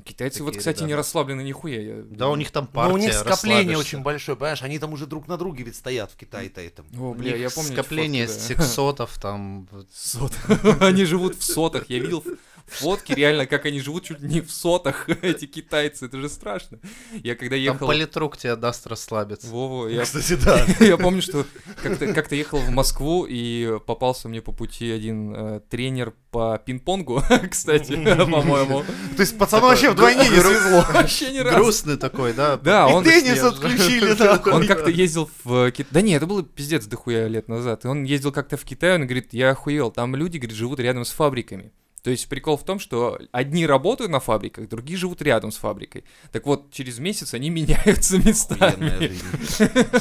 Китайцы 0.00 0.42
вот, 0.42 0.50
Такие 0.50 0.58
кстати, 0.60 0.80
не 0.80 0.88
ребята. 0.88 0.98
расслаблены 0.98 1.42
нихуя. 1.42 1.80
я 1.80 2.02
Да, 2.10 2.28
у 2.28 2.36
них 2.36 2.50
там 2.50 2.64
Но 2.64 2.70
партия, 2.70 2.94
у 2.94 2.96
них 2.96 3.14
скопление 3.14 3.78
очень 3.78 4.02
большое, 4.02 4.36
понимаешь, 4.36 4.62
они 4.62 4.78
там 4.78 4.92
уже 4.92 5.06
друг 5.06 5.28
на 5.28 5.36
друге 5.36 5.64
ведь 5.64 5.76
стоят 5.76 6.10
в 6.10 6.16
Китае-то 6.16 6.60
этом. 6.60 6.86
О, 6.98 7.14
бля, 7.14 7.36
я 7.36 7.50
помню 7.50 7.72
скопление 7.72 8.26
фотки, 8.26 8.38
да. 8.38 8.46
сексотов 8.46 9.18
там. 9.18 9.68
вот. 9.70 9.88
Сот. 9.92 10.32
Они 10.80 11.04
живут 11.04 11.36
в 11.36 11.42
сотах. 11.42 11.88
Я 11.88 11.98
видел 11.98 12.24
фотки 12.70 13.12
реально, 13.12 13.46
как 13.46 13.66
они 13.66 13.80
живут 13.80 14.04
чуть 14.04 14.20
не 14.20 14.40
в 14.40 14.50
сотах, 14.50 15.08
эти 15.22 15.46
китайцы. 15.46 16.06
Это 16.06 16.20
же 16.20 16.28
страшно. 16.28 16.78
Я 17.12 17.34
когда 17.34 17.56
Там 17.56 17.64
ехал... 17.64 17.86
политрук 17.86 18.36
тебе 18.36 18.56
даст 18.56 18.86
расслабиться. 18.86 19.48
Вова, 19.48 19.88
я 19.88 20.02
Кстати, 20.04 20.36
да. 20.36 20.64
Я 20.84 20.96
помню, 20.96 21.22
что 21.22 21.44
как-то 21.82 22.12
как 22.12 22.30
ехал 22.32 22.58
в 22.58 22.70
Москву 22.70 23.26
и 23.28 23.78
попался 23.86 24.28
мне 24.28 24.40
по 24.40 24.52
пути 24.52 24.90
один 24.90 25.34
э, 25.34 25.60
тренер 25.68 26.14
по 26.30 26.60
пинг-понгу, 26.64 27.22
кстати, 27.50 27.92
по-моему. 27.92 28.84
То 29.16 29.20
есть 29.20 29.36
пацану 29.36 29.66
вообще 29.66 29.90
вдвойне 29.90 30.28
не 30.28 30.40
свезло. 30.40 30.86
Вообще 30.92 31.32
ни 31.32 31.38
разу. 31.38 31.56
Грустный 31.56 31.96
такой, 31.96 32.32
да? 32.32 32.56
Да, 32.56 32.86
он, 32.86 33.02
теннис 33.04 33.42
отключили, 33.42 34.14
да. 34.14 34.40
он 34.46 34.66
как-то 34.66 34.90
ездил 34.90 35.28
в 35.44 35.70
Китай. 35.72 35.88
Да 35.90 36.00
не, 36.02 36.12
это 36.12 36.26
было 36.26 36.42
пиздец 36.42 36.86
дохуя 36.86 37.26
лет 37.26 37.48
назад. 37.48 37.84
И 37.84 37.88
он 37.88 38.04
ездил 38.04 38.32
как-то 38.32 38.56
в 38.56 38.64
Китай, 38.64 38.94
он 38.94 39.02
говорит, 39.02 39.32
я 39.32 39.50
охуел, 39.50 39.90
там 39.90 40.14
люди, 40.14 40.38
говорит, 40.38 40.56
живут 40.56 40.80
рядом 40.80 41.04
с 41.04 41.10
фабриками. 41.10 41.72
То 42.02 42.10
есть 42.10 42.28
прикол 42.28 42.56
в 42.56 42.64
том, 42.64 42.78
что 42.78 43.18
одни 43.30 43.66
работают 43.66 44.10
на 44.10 44.20
фабриках, 44.20 44.68
другие 44.68 44.98
живут 44.98 45.20
рядом 45.22 45.52
с 45.52 45.56
фабрикой. 45.56 46.04
Так 46.32 46.46
вот, 46.46 46.72
через 46.72 46.98
месяц 46.98 47.34
они 47.34 47.50
меняются 47.50 48.18
местами. 48.18 49.12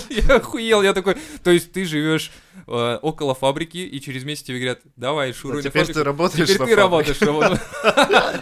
Я 0.09 0.35
охуел, 0.35 0.81
я 0.81 0.93
такой, 0.93 1.17
то 1.43 1.51
есть 1.51 1.71
ты 1.73 1.85
живешь 1.85 2.31
э, 2.67 2.99
около 3.01 3.35
фабрики, 3.35 3.77
и 3.77 3.99
через 3.99 4.23
месяц 4.23 4.43
тебе 4.43 4.59
говорят, 4.59 4.81
давай, 4.95 5.33
шуруй 5.33 5.61
на 5.61 5.69
теперь 5.69 5.85
ты 5.85 5.93
фабрику». 5.93 6.05
работаешь 6.05 6.47
Теперь 6.47 6.67
ты 6.67 6.75
работаешь, 6.75 7.21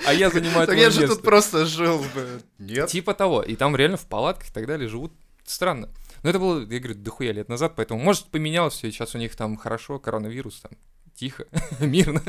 а 0.05 0.13
я 0.13 0.29
занимаю 0.29 0.67
Так 0.67 0.75
твое 0.75 0.81
я 0.81 0.89
же 0.91 1.07
тут 1.07 1.21
просто 1.21 1.65
жил 1.65 1.99
бы. 2.13 2.41
Нет. 2.59 2.89
Типа 2.89 3.13
того. 3.13 3.41
И 3.41 3.55
там 3.55 3.75
реально 3.75 3.97
в 3.97 4.05
палатках 4.05 4.49
и 4.49 4.53
так 4.53 4.67
далее 4.67 4.87
живут 4.87 5.13
странно. 5.45 5.89
Но 6.23 6.29
это 6.29 6.39
было, 6.39 6.59
я 6.59 6.79
говорю, 6.79 6.95
дохуя 6.95 7.31
лет 7.31 7.49
назад, 7.49 7.73
поэтому, 7.75 7.99
может, 7.99 8.25
поменялось 8.25 8.73
все, 8.73 8.87
и 8.87 8.91
сейчас 8.91 9.15
у 9.15 9.17
них 9.17 9.35
там 9.35 9.55
хорошо, 9.55 9.99
коронавирус 9.99 10.61
там, 10.61 10.71
тихо, 11.17 11.45
мирно. 11.79 12.21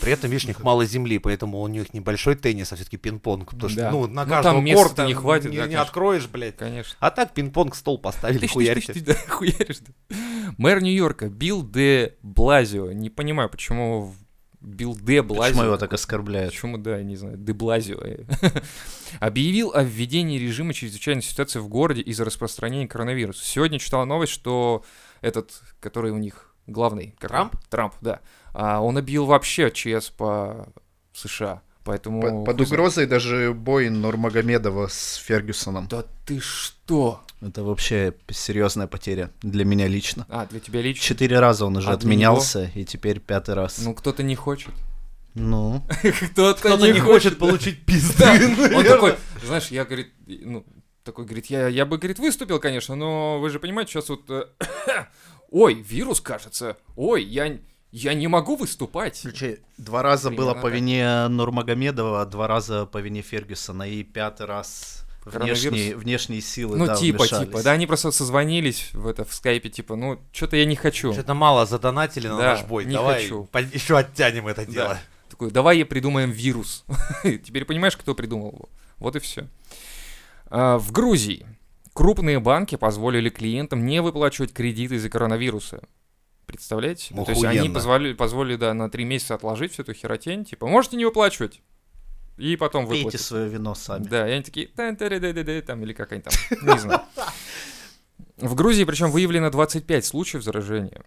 При 0.00 0.12
этом, 0.12 0.30
видишь, 0.30 0.44
у 0.44 0.48
них 0.48 0.60
мало 0.62 0.84
земли, 0.86 1.18
поэтому 1.18 1.60
у 1.60 1.68
них 1.68 1.92
небольшой 1.94 2.34
теннис, 2.34 2.72
а 2.72 2.76
все-таки 2.76 2.96
пинг-понг. 2.96 3.50
Потому 3.50 3.68
что, 3.68 3.80
Да. 3.80 3.90
ну, 3.90 4.06
на 4.06 4.24
Ну, 4.24 4.30
каждого 4.30 4.60
места 4.60 4.82
корта 4.84 5.06
не 5.06 5.14
хватит, 5.14 5.50
не, 5.50 5.56
да, 5.58 5.62
не 5.62 5.74
конечно. 5.74 5.82
откроешь, 5.82 6.26
блядь. 6.26 6.56
Конечно. 6.56 6.96
А 7.00 7.10
так 7.10 7.34
пинг-понг 7.34 7.74
стол 7.74 7.98
поставили, 7.98 8.38
тыщ, 8.38 8.52
да, 8.54 9.14
хуяришь, 9.28 9.78
да. 9.80 10.16
Мэр 10.58 10.82
Нью-Йорка 10.82 11.28
Билл 11.28 11.62
де 11.62 12.14
Блазио. 12.22 12.92
Не 12.92 13.10
понимаю, 13.10 13.48
почему 13.50 14.14
Билл 14.60 14.96
де 14.96 15.22
Блазио. 15.22 15.52
Почему 15.52 15.62
его 15.64 15.76
так 15.76 15.92
оскорбляют? 15.92 16.52
Почему, 16.52 16.78
да, 16.78 17.02
не 17.02 17.16
знаю, 17.16 17.36
де 17.36 17.52
Блазио. 17.52 18.00
Объявил 19.20 19.72
о 19.74 19.82
введении 19.82 20.38
режима 20.38 20.72
чрезвычайной 20.74 21.22
ситуации 21.22 21.58
в 21.58 21.68
городе 21.68 22.00
из-за 22.02 22.24
распространения 22.24 22.88
коронавируса. 22.88 23.44
Сегодня 23.44 23.78
читала 23.78 24.04
новость, 24.04 24.32
что 24.32 24.84
этот, 25.20 25.60
который 25.80 26.10
у 26.10 26.18
них 26.18 26.45
главный... 26.66 27.14
как 27.18 27.30
он? 27.30 27.36
Трамп? 27.36 27.56
Трамп, 27.68 27.94
да. 28.00 28.20
А, 28.52 28.80
он 28.80 28.98
объявил 28.98 29.26
вообще 29.26 29.70
ЧС 29.70 30.10
по 30.10 30.68
США. 31.12 31.62
Поэтому... 31.84 32.44
Под, 32.44 32.56
под 32.56 32.60
угрозой 32.66 33.06
даже 33.06 33.52
бой 33.54 33.90
Нурмагомедова 33.90 34.88
с 34.88 35.14
Фергюсоном. 35.16 35.86
Да 35.88 36.04
ты 36.24 36.40
что? 36.40 37.22
Это 37.40 37.62
вообще 37.62 38.14
серьезная 38.30 38.86
потеря 38.86 39.30
для 39.42 39.64
меня 39.64 39.86
лично. 39.86 40.26
А, 40.28 40.46
для 40.46 40.58
тебя 40.58 40.82
лично? 40.82 41.02
Четыре 41.02 41.38
раза 41.38 41.66
он 41.66 41.76
уже 41.76 41.88
А 41.88 41.96
для 41.96 42.08
отменялся, 42.08 42.70
и 42.74 42.84
теперь 42.84 43.20
пятый 43.20 43.54
раз. 43.54 43.78
Ну, 43.78 43.94
кто-то 43.94 44.22
не 44.22 44.34
хочет. 44.34 44.72
Ну, 45.34 45.84
Кто-то, 46.32 46.58
Кто-то 46.58 46.90
не 46.90 46.98
хочет 46.98 47.38
получить 47.38 47.84
пизды. 47.86 48.24
Он 48.74 48.84
такой, 48.84 49.16
знаешь, 49.44 49.68
я, 49.68 49.84
говорит, 49.84 50.12
ну, 50.26 50.64
такой, 51.04 51.24
говорит, 51.24 51.46
я, 51.46 51.68
я 51.68 51.84
бы, 51.86 51.98
говорит, 51.98 52.18
выступил, 52.18 52.58
конечно, 52.58 52.96
но 52.96 53.38
вы 53.38 53.50
же 53.50 53.60
понимаете, 53.60 53.92
сейчас 53.92 54.08
вот... 54.08 54.28
Ой, 55.58 55.72
вирус, 55.74 56.20
кажется. 56.20 56.76
Ой, 56.96 57.24
я, 57.24 57.56
я 57.90 58.12
не 58.12 58.28
могу 58.28 58.56
выступать. 58.56 59.16
Включи, 59.20 59.60
два 59.78 60.02
раза 60.02 60.28
Примерно 60.28 60.52
было 60.52 60.54
по 60.60 60.68
так. 60.68 60.72
вине 60.74 61.28
Нурмагомедова, 61.28 62.26
два 62.26 62.46
раза 62.46 62.84
по 62.84 62.98
вине 62.98 63.22
Фергюсона, 63.22 63.84
и 63.88 64.02
пятый 64.02 64.44
раз 64.44 65.06
внешние, 65.24 65.96
внешние 65.96 66.42
силы, 66.42 66.76
Ну, 66.76 66.84
да, 66.84 66.96
типа, 66.96 67.20
вмешались. 67.22 67.46
типа, 67.48 67.62
да, 67.62 67.72
они 67.72 67.86
просто 67.86 68.10
созвонились 68.10 68.90
в 68.92 69.06
это, 69.06 69.24
в 69.24 69.32
скайпе, 69.32 69.70
типа, 69.70 69.96
ну, 69.96 70.20
что-то 70.30 70.56
я 70.58 70.66
не 70.66 70.76
хочу. 70.76 71.14
Что-то 71.14 71.32
мало 71.32 71.64
задонатили 71.64 72.28
на 72.28 72.36
Да, 72.36 72.44
наш 72.52 72.64
бой. 72.64 72.84
не 72.84 72.92
Давай 72.92 73.22
хочу. 73.22 73.48
еще 73.72 73.96
оттянем 73.96 74.48
это 74.48 74.66
дело. 74.66 74.98
Такой, 75.30 75.50
давай 75.50 75.78
я 75.78 75.86
придумаем 75.86 76.32
вирус. 76.32 76.84
Теперь 77.22 77.64
понимаешь, 77.64 77.96
кто 77.96 78.14
придумал 78.14 78.48
его. 78.52 78.68
Вот 78.98 79.16
и 79.16 79.20
все. 79.20 79.48
в 80.50 80.92
Грузии 80.92 81.46
Крупные 81.96 82.40
банки 82.40 82.76
позволили 82.76 83.30
клиентам 83.30 83.86
не 83.86 84.02
выплачивать 84.02 84.52
кредиты 84.52 84.96
из-за 84.96 85.08
коронавируса. 85.08 85.82
Представляете? 86.44 87.04
себе? 87.04 87.24
То 87.24 87.30
есть 87.30 87.42
они 87.42 87.70
позволили, 87.70 88.12
позволили, 88.12 88.56
да, 88.56 88.74
на 88.74 88.90
три 88.90 89.04
месяца 89.04 89.34
отложить 89.34 89.72
всю 89.72 89.80
эту 89.80 89.94
херотень. 89.94 90.44
Типа, 90.44 90.66
можете 90.66 90.98
не 90.98 91.06
выплачивать. 91.06 91.62
И 92.36 92.56
потом 92.56 92.86
Пейте 92.86 93.04
выплатить. 93.04 93.22
свое 93.22 93.48
вино 93.48 93.74
сами. 93.74 94.04
Да, 94.04 94.28
и 94.28 94.32
они 94.32 94.42
такие, 94.42 94.66
там, 94.66 95.82
или 95.82 95.94
как 95.94 96.12
они 96.12 96.20
там, 96.20 96.34
не 96.62 96.78
знаю. 96.78 97.00
В 98.36 98.54
Грузии, 98.54 98.84
причем, 98.84 99.10
выявлено 99.10 99.48
25 99.48 100.04
случаев 100.04 100.44
заражения. 100.44 101.02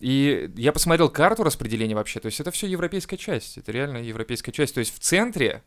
И 0.00 0.50
я 0.56 0.72
посмотрел 0.72 1.08
карту 1.08 1.44
распределения 1.44 1.94
вообще, 1.94 2.18
то 2.18 2.26
есть 2.26 2.40
это 2.40 2.50
все 2.50 2.66
европейская 2.66 3.16
часть, 3.16 3.58
это 3.58 3.70
реально 3.70 3.98
европейская 3.98 4.50
часть. 4.50 4.74
То 4.74 4.80
есть 4.80 4.92
в 4.92 4.98
центре 4.98 5.62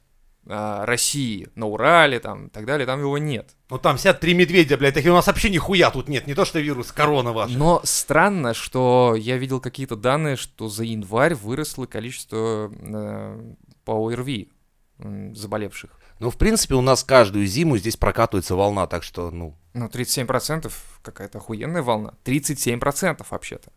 России, 0.47 1.49
на 1.55 1.65
Урале, 1.65 2.19
там, 2.19 2.47
и 2.47 2.49
так 2.49 2.65
далее, 2.65 2.85
там 2.85 2.99
его 2.99 3.17
нет. 3.17 3.55
Ну 3.69 3.79
там 3.79 3.97
сидят 3.97 4.19
три 4.19 4.33
медведя, 4.33 4.77
блядь, 4.77 4.93
такие 4.93 5.11
у 5.11 5.15
нас 5.15 5.25
вообще 5.25 5.49
нихуя 5.49 5.89
тут 5.89 6.07
нет, 6.07 6.27
не 6.27 6.35
то 6.35 6.45
что 6.45 6.59
вирус, 6.59 6.91
корона 6.91 7.33
ваша. 7.33 7.57
Но 7.57 7.81
странно, 7.83 8.53
что 8.53 9.15
я 9.17 9.37
видел 9.37 9.59
какие-то 9.59 9.95
данные, 9.95 10.35
что 10.35 10.69
за 10.69 10.83
январь 10.83 11.33
выросло 11.33 11.87
количество 11.87 12.71
э, 12.71 13.53
по 13.85 14.07
ОРВИ 14.07 14.51
м, 14.99 15.35
заболевших. 15.35 15.99
Ну, 16.19 16.29
в 16.29 16.37
принципе, 16.37 16.75
у 16.75 16.81
нас 16.81 17.03
каждую 17.03 17.45
зиму 17.45 17.77
здесь 17.77 17.97
прокатывается 17.97 18.55
волна, 18.55 18.87
так 18.87 19.03
что, 19.03 19.31
ну... 19.31 19.57
Ну, 19.73 19.87
37% 19.87 20.71
какая-то 21.01 21.39
охуенная 21.39 21.81
волна. 21.81 22.13
37% 22.23 23.25
вообще-то. 23.29 23.71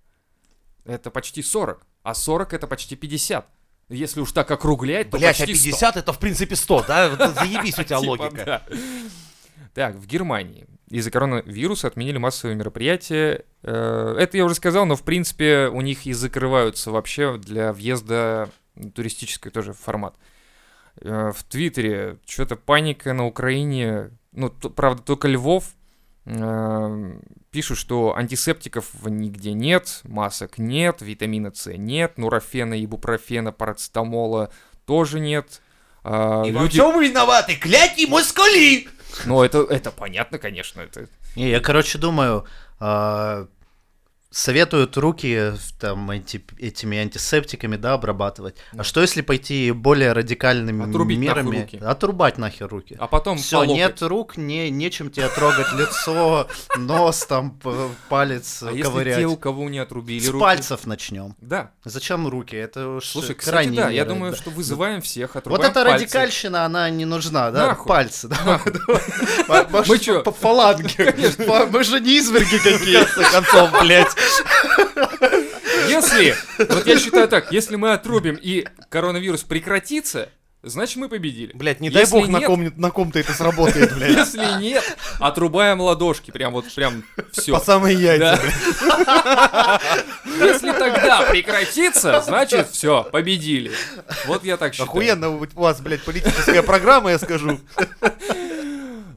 Это 0.85 1.11
почти 1.11 1.43
40. 1.43 1.85
А 2.05 2.15
40 2.15 2.53
это 2.53 2.67
почти 2.67 2.95
50. 2.95 3.47
Если 3.89 4.21
уж 4.21 4.33
так 4.33 4.51
округлять, 4.51 5.11
то 5.11 5.17
Блять, 5.19 5.37
а 5.41 5.47
почти 5.47 5.55
100. 5.55 5.65
50 5.71 5.97
это 5.97 6.13
в 6.13 6.19
принципе 6.19 6.57
100, 6.57 6.85
да? 6.87 7.09
Вот 7.09 7.35
Заебись 7.35 7.79
у 7.79 7.83
тебя 7.85 8.01
Типа, 8.01 8.11
логика. 8.11 8.45
да. 8.45 8.63
Так, 9.75 9.95
в 9.97 10.07
Германии 10.07 10.67
из-за 10.91 11.11
коронавируса 11.11 11.87
отменили 11.87 12.19
массовые 12.19 12.57
мероприятия. 12.57 13.45
Э, 13.63 14.17
Это 14.19 14.37
я 14.37 14.45
уже 14.45 14.55
сказал, 14.55 14.87
но 14.87 14.97
в 14.97 15.03
принципе 15.03 15.69
у 15.69 15.81
них 15.81 16.07
и 16.07 16.13
закрываются 16.13 16.91
вообще 16.91 17.39
для 17.39 17.73
въезда 17.73 18.49
туристический 18.95 19.51
тоже 19.51 19.73
формат. 19.73 20.15
Э, 21.01 21.33
В 21.35 21.45
Твиттере 21.45 22.19
что-то 22.27 22.57
паника 22.57 23.13
на 23.13 23.27
Украине. 23.27 24.11
Ну, 24.33 24.51
т- 24.51 24.69
правда, 24.71 25.03
только 25.03 25.29
Львов 25.29 25.65
пишут, 27.51 27.79
что 27.79 28.15
антисептиков 28.15 28.87
нигде 29.05 29.53
нет, 29.53 30.01
масок 30.05 30.59
нет, 30.59 31.01
витамина 31.01 31.53
С 31.55 31.71
нет, 31.73 32.19
нурофена, 32.19 32.83
ибупрофена, 32.85 33.53
парацетамола 33.53 34.51
тоже 34.87 35.21
нет. 35.21 35.63
А, 36.05 36.45
И 36.45 36.53
во 36.53 36.63
люди- 36.63 36.73
всем 36.73 37.01
виноваты 37.01 37.57
кляки 37.57 38.07
москали! 38.07 38.89
ну, 39.25 39.43
это, 39.43 39.63
это 39.63 39.91
понятно, 39.91 40.39
конечно. 40.39 40.81
Это... 40.81 41.09
Не, 41.35 41.51
я, 41.51 41.61
короче, 41.61 41.99
думаю, 41.99 42.45
а, 42.79 43.47
советуют 44.31 44.97
руки 44.97 45.53
в- 45.57 45.73
там 45.81 46.11
анти- 46.11 46.43
этими 46.59 46.99
антисептиками, 46.99 47.77
да, 47.77 47.95
обрабатывать. 47.95 48.57
А 48.77 48.85
что 48.85 49.01
если 49.01 49.23
пойти 49.23 49.71
более 49.73 50.13
радикальными 50.13 50.89
Отрубить 50.89 51.19
мерами? 51.19 51.61
руки. 51.63 51.79
Отрубать 51.83 52.37
нахер 52.37 52.69
руки. 52.69 52.97
А 52.99 53.07
потом 53.07 53.39
Все, 53.39 53.65
нет 53.65 54.03
рук, 54.03 54.37
не, 54.37 54.71
нечем 54.71 55.11
тебе 55.11 55.29
трогать 55.29 55.73
лицо, 55.73 56.47
нос, 56.77 57.25
там, 57.27 57.59
палец 58.09 58.63
А 58.63 58.71
если 58.71 59.15
те, 59.15 59.27
у 59.27 59.37
кого 59.37 59.69
не 59.71 59.79
отрубили 59.79 60.21
С 60.25 60.29
руки? 60.29 60.41
пальцев 60.41 60.87
начнем. 60.87 61.35
Да. 61.41 61.71
Зачем 61.85 62.29
руки? 62.29 62.55
Это 62.57 62.89
уж 62.89 63.07
Слушай, 63.07 63.35
кстати, 63.35 63.69
да, 63.71 63.89
я 63.89 64.05
думаю, 64.05 64.33
да. 64.33 64.39
что 64.39 64.51
вызываем 64.51 65.01
всех, 65.01 65.35
Вот 65.35 65.41
отрубаем 65.47 65.71
эта 65.71 65.85
пальцы. 65.85 66.05
радикальщина, 66.05 66.65
она 66.65 66.91
не 66.91 67.05
нужна, 67.07 67.51
да? 67.51 67.75
Пальцы, 67.75 68.29
да? 68.29 68.61
Мы 69.89 69.99
чё? 69.99 70.23
по 70.23 70.33
фаланге. 70.33 71.13
По- 71.47 71.67
Мы 71.67 71.83
же 71.85 72.01
не 72.01 72.19
изверги 72.19 72.59
какие. 72.59 73.05
В 73.05 73.15
конце 73.15 73.31
концов, 73.33 73.81
блядь. 73.81 74.18
Если, 75.89 76.35
вот 76.59 76.87
я 76.87 76.99
считаю 76.99 77.29
так, 77.29 77.53
если 77.53 77.77
мы 77.77 77.93
отрубим 77.93 78.39
и 78.41 78.67
коронавирус 78.91 79.43
прекратится, 79.43 80.29
значит 80.63 80.97
мы 80.97 81.09
победили. 81.09 81.53
Блядь, 81.55 81.81
не 81.81 81.89
дай 81.91 82.03
Если 82.03 82.13
бог 82.13 82.29
на 82.29 82.39
нет- 82.39 82.47
ком- 82.47 82.73
на 82.77 82.91
ком-то 82.91 83.19
это 83.19 83.33
сработает, 83.33 83.95
блядь. 83.97 84.11
Если 84.11 84.61
нет, 84.61 84.85
отрубаем 85.21 85.81
ладошки, 85.81 86.31
прям 86.31 86.53
вот, 86.53 86.73
прям 86.75 87.05
все. 87.33 87.53
По 87.53 87.61
самые 87.65 87.97
яйца, 87.99 88.39
Да. 88.85 89.81
Если 90.41 90.73
тогда 90.73 91.23
прекратится, 91.23 92.21
значит 92.21 92.69
все, 92.71 93.05
победили. 93.05 93.71
Вот 94.27 94.45
я 94.45 94.57
так 94.57 94.73
считаю. 94.75 94.89
Охуенно 94.89 95.31
у 95.31 95.47
вас, 95.55 95.81
блядь, 95.81 96.03
политическая 96.03 96.63
программа, 96.63 97.11
я 97.13 97.19
скажу. 97.19 97.61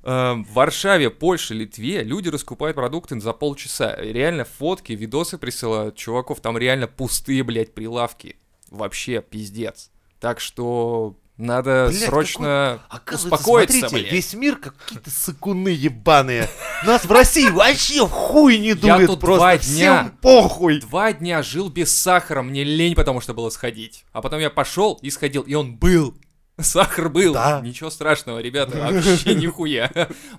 Эм, 0.03 0.43
В 0.46 0.53
Варшаве, 0.53 1.10
Польше, 1.10 1.53
Литве 1.53 2.03
люди 2.03 2.29
раскупают 2.29 2.75
продукты 2.75 3.20
за 3.20 3.34
полчаса. 3.34 3.96
Реально 3.98 4.46
фотки, 4.46 4.93
видосы 4.93 5.38
присылают 5.38 5.96
чуваков. 5.96 6.39
Там 6.41 6.58
реально 6.58 6.88
пустые, 6.88 7.43
блядь, 7.43 7.74
прилавки. 7.74 8.38
Вообще 8.70 9.22
пиздец. 9.22 9.91
Так 10.20 10.39
что 10.39 11.15
надо 11.38 11.88
Блядь, 11.89 12.03
срочно 12.05 12.81
Оказывается, 12.89 13.36
успокоиться, 13.36 13.80
смотрите, 13.80 13.95
блядь. 14.04 14.13
весь 14.13 14.34
мир 14.36 14.56
как 14.58 14.76
какие-то 14.78 15.10
сыкуны 15.10 15.69
ебаные. 15.69 16.47
Нас 16.86 17.06
в 17.06 17.12
России 17.12 17.49
вообще 17.49 18.06
в 18.06 18.10
хуй 18.10 18.58
не 18.60 18.69
Я 18.69 18.76
дует 18.76 19.08
тут 19.08 19.19
просто. 19.19 19.38
два 19.39 19.58
Всем 19.58 19.76
дня. 19.76 20.12
похуй. 20.21 20.80
Два 20.82 21.13
дня 21.13 21.41
жил 21.43 21.69
без 21.69 21.95
сахара, 21.95 22.41
мне 22.43 22.63
лень, 22.63 22.95
потому 22.95 23.21
что 23.21 23.34
было 23.34 23.49
сходить. 23.49 24.06
А 24.13 24.21
потом 24.21 24.39
я 24.39 24.49
пошел 24.49 24.99
и 25.02 25.10
сходил, 25.10 25.41
и 25.43 25.54
он 25.56 25.76
был. 25.76 26.15
Сахар 26.60 27.10
был. 27.10 27.34
Да. 27.34 27.62
Ничего 27.64 27.90
страшного, 27.90 28.40
ребята, 28.40 28.78
вообще 28.92 29.36
нихуя. 29.36 29.90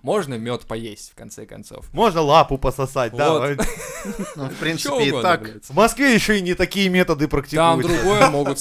Можно 0.03 0.35
мед 0.35 0.63
поесть, 0.63 1.13
в 1.13 1.15
конце 1.15 1.47
концов. 1.47 1.93
Можно 1.93 2.21
лапу 2.21 2.59
пососать, 2.59 3.15
да. 3.15 3.57
Ну, 4.37 4.49
в 4.49 4.55
принципе, 4.57 5.09
и 5.09 5.23
так. 5.23 5.63
В 5.65 5.75
Москве 5.75 6.15
еще 6.15 6.39
и 6.39 6.43
не 6.43 6.55
такие 6.55 6.89
методы 6.89 7.27
Там 7.27 7.31
практикуют. 7.31 7.87
другое 7.87 8.29
могут... 8.31 8.59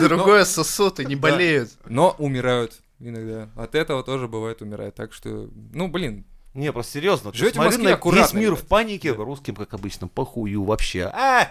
Другое 0.00 0.44
сосут 0.44 1.00
и 1.00 1.04
не 1.04 1.16
болеют. 1.16 1.70
Но 1.86 2.14
умирают 2.18 2.80
иногда. 3.00 3.48
От 3.56 3.74
этого 3.74 4.02
тоже 4.02 4.28
бывает 4.28 4.62
умирают. 4.62 4.94
Так 4.94 5.12
что, 5.12 5.48
ну, 5.72 5.88
блин, 5.88 6.24
Не, 6.54 6.72
просто 6.72 6.92
серьезно. 6.92 7.32
Живете 7.32 7.60
в 7.60 7.64
Москве 7.64 7.84
на 7.84 7.94
аккуратно, 7.94 8.22
Весь 8.22 8.32
мир 8.34 8.50
ребят. 8.52 8.64
в 8.64 8.66
панике, 8.66 9.12
русским, 9.12 9.54
как 9.56 9.72
обычно, 9.74 10.08
похую 10.08 10.64
вообще. 10.64 11.04
А! 11.12 11.48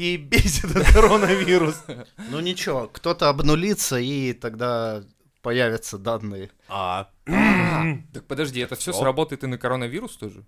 И 0.00 0.16
бесит 0.16 0.64
этот 0.64 0.94
коронавирус. 0.94 1.84
Ну 2.30 2.40
ничего, 2.40 2.88
кто-то 2.90 3.28
обнулится, 3.28 3.98
и 3.98 4.32
тогда 4.32 5.02
появятся 5.42 5.98
данные. 5.98 6.50
А, 6.68 7.10
так 8.14 8.26
подожди, 8.26 8.60
это 8.60 8.76
все 8.76 8.94
сработает 8.94 9.44
и 9.44 9.46
на 9.46 9.58
коронавирус 9.58 10.16
тоже? 10.16 10.46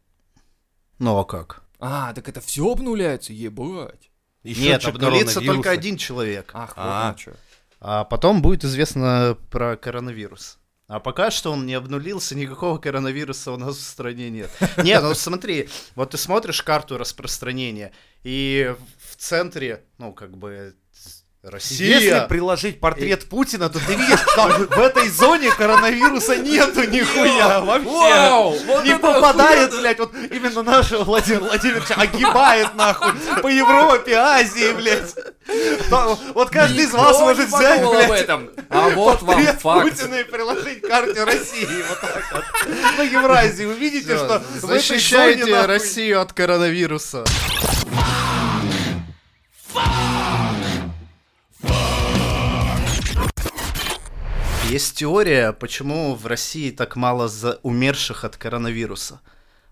Ну 0.98 1.18
а 1.18 1.24
как? 1.24 1.64
А, 1.80 2.14
так 2.14 2.30
это 2.30 2.40
все 2.40 2.72
обнуляется, 2.72 3.34
ебать. 3.34 4.10
еще 4.42 4.62
Нет, 4.62 4.86
обнулится 4.86 5.42
только 5.42 5.70
один 5.70 5.98
человек. 5.98 6.50
Ах, 6.54 6.72
А. 6.76 6.84
вот 6.86 7.04
оно 7.04 7.14
чё. 7.18 7.32
А 7.80 8.04
потом 8.04 8.40
будет 8.40 8.64
известно 8.64 9.36
про 9.50 9.76
коронавирус. 9.76 10.60
А 10.92 11.00
пока 11.00 11.30
что 11.30 11.52
он 11.52 11.64
не 11.64 11.72
обнулился, 11.72 12.34
никакого 12.34 12.76
коронавируса 12.76 13.50
у 13.52 13.56
нас 13.56 13.78
в 13.78 13.80
стране 13.80 14.28
нет. 14.28 14.50
Не, 14.76 15.00
ну 15.00 15.14
смотри, 15.14 15.70
вот 15.94 16.10
ты 16.10 16.18
смотришь 16.18 16.62
карту 16.62 16.98
распространения, 16.98 17.92
и 18.24 18.76
в 18.98 19.16
центре, 19.16 19.86
ну, 19.96 20.12
как 20.12 20.36
бы, 20.36 20.76
Россия. 21.52 21.98
Если 21.98 22.26
приложить 22.28 22.78
портрет 22.78 23.28
Путина, 23.28 23.68
то 23.68 23.80
ты 23.84 23.96
видишь, 23.96 24.20
что 24.20 24.46
в 24.48 24.78
этой 24.78 25.08
зоне 25.08 25.50
коронавируса 25.50 26.36
нету 26.36 26.84
нихуя 26.84 27.60
вообще. 27.60 27.88
Вау, 27.90 28.56
вот 28.64 28.84
Не 28.84 28.96
попадает, 28.96 29.70
охуенно. 29.70 29.80
блядь, 29.80 29.98
вот 29.98 30.14
именно 30.30 30.62
нашего 30.62 31.02
Владимира 31.02 31.40
Владимировича 31.42 31.94
огибает 31.96 32.72
нахуй 32.76 33.12
по 33.42 33.48
Европе, 33.48 34.14
Азии, 34.14 34.72
блядь. 34.72 35.14
То- 35.90 36.16
Вот 36.34 36.50
каждый 36.50 36.84
из 36.84 36.92
вас 36.92 37.18
может 37.18 37.48
взять, 37.48 37.82
об 37.82 37.90
блядь, 37.90 38.20
этом. 38.20 38.50
А 38.70 38.88
вот 38.90 39.22
вам 39.22 39.44
факт. 39.44 39.82
Путина 39.90 40.14
и 40.14 40.24
приложить 40.24 40.80
к 40.80 40.86
карте 40.86 41.24
России. 41.24 41.66
Вот 41.88 42.00
так 42.00 42.22
вот. 42.32 42.44
На 42.98 43.02
Евразии. 43.02 43.64
Вы 43.64 43.74
видите, 43.74 44.16
что 44.16 44.38
в 44.38 44.64
этой 44.70 44.78
защищайте 44.78 45.40
зоне, 45.42 45.54
нахуй, 45.56 45.66
Россию 45.66 46.20
от 46.20 46.32
коронавируса. 46.32 47.24
Есть 54.72 54.96
теория, 54.96 55.52
почему 55.52 56.14
в 56.14 56.26
России 56.26 56.70
так 56.70 56.96
мало 56.96 57.28
за 57.28 57.58
умерших 57.62 58.24
от 58.24 58.38
коронавируса. 58.38 59.20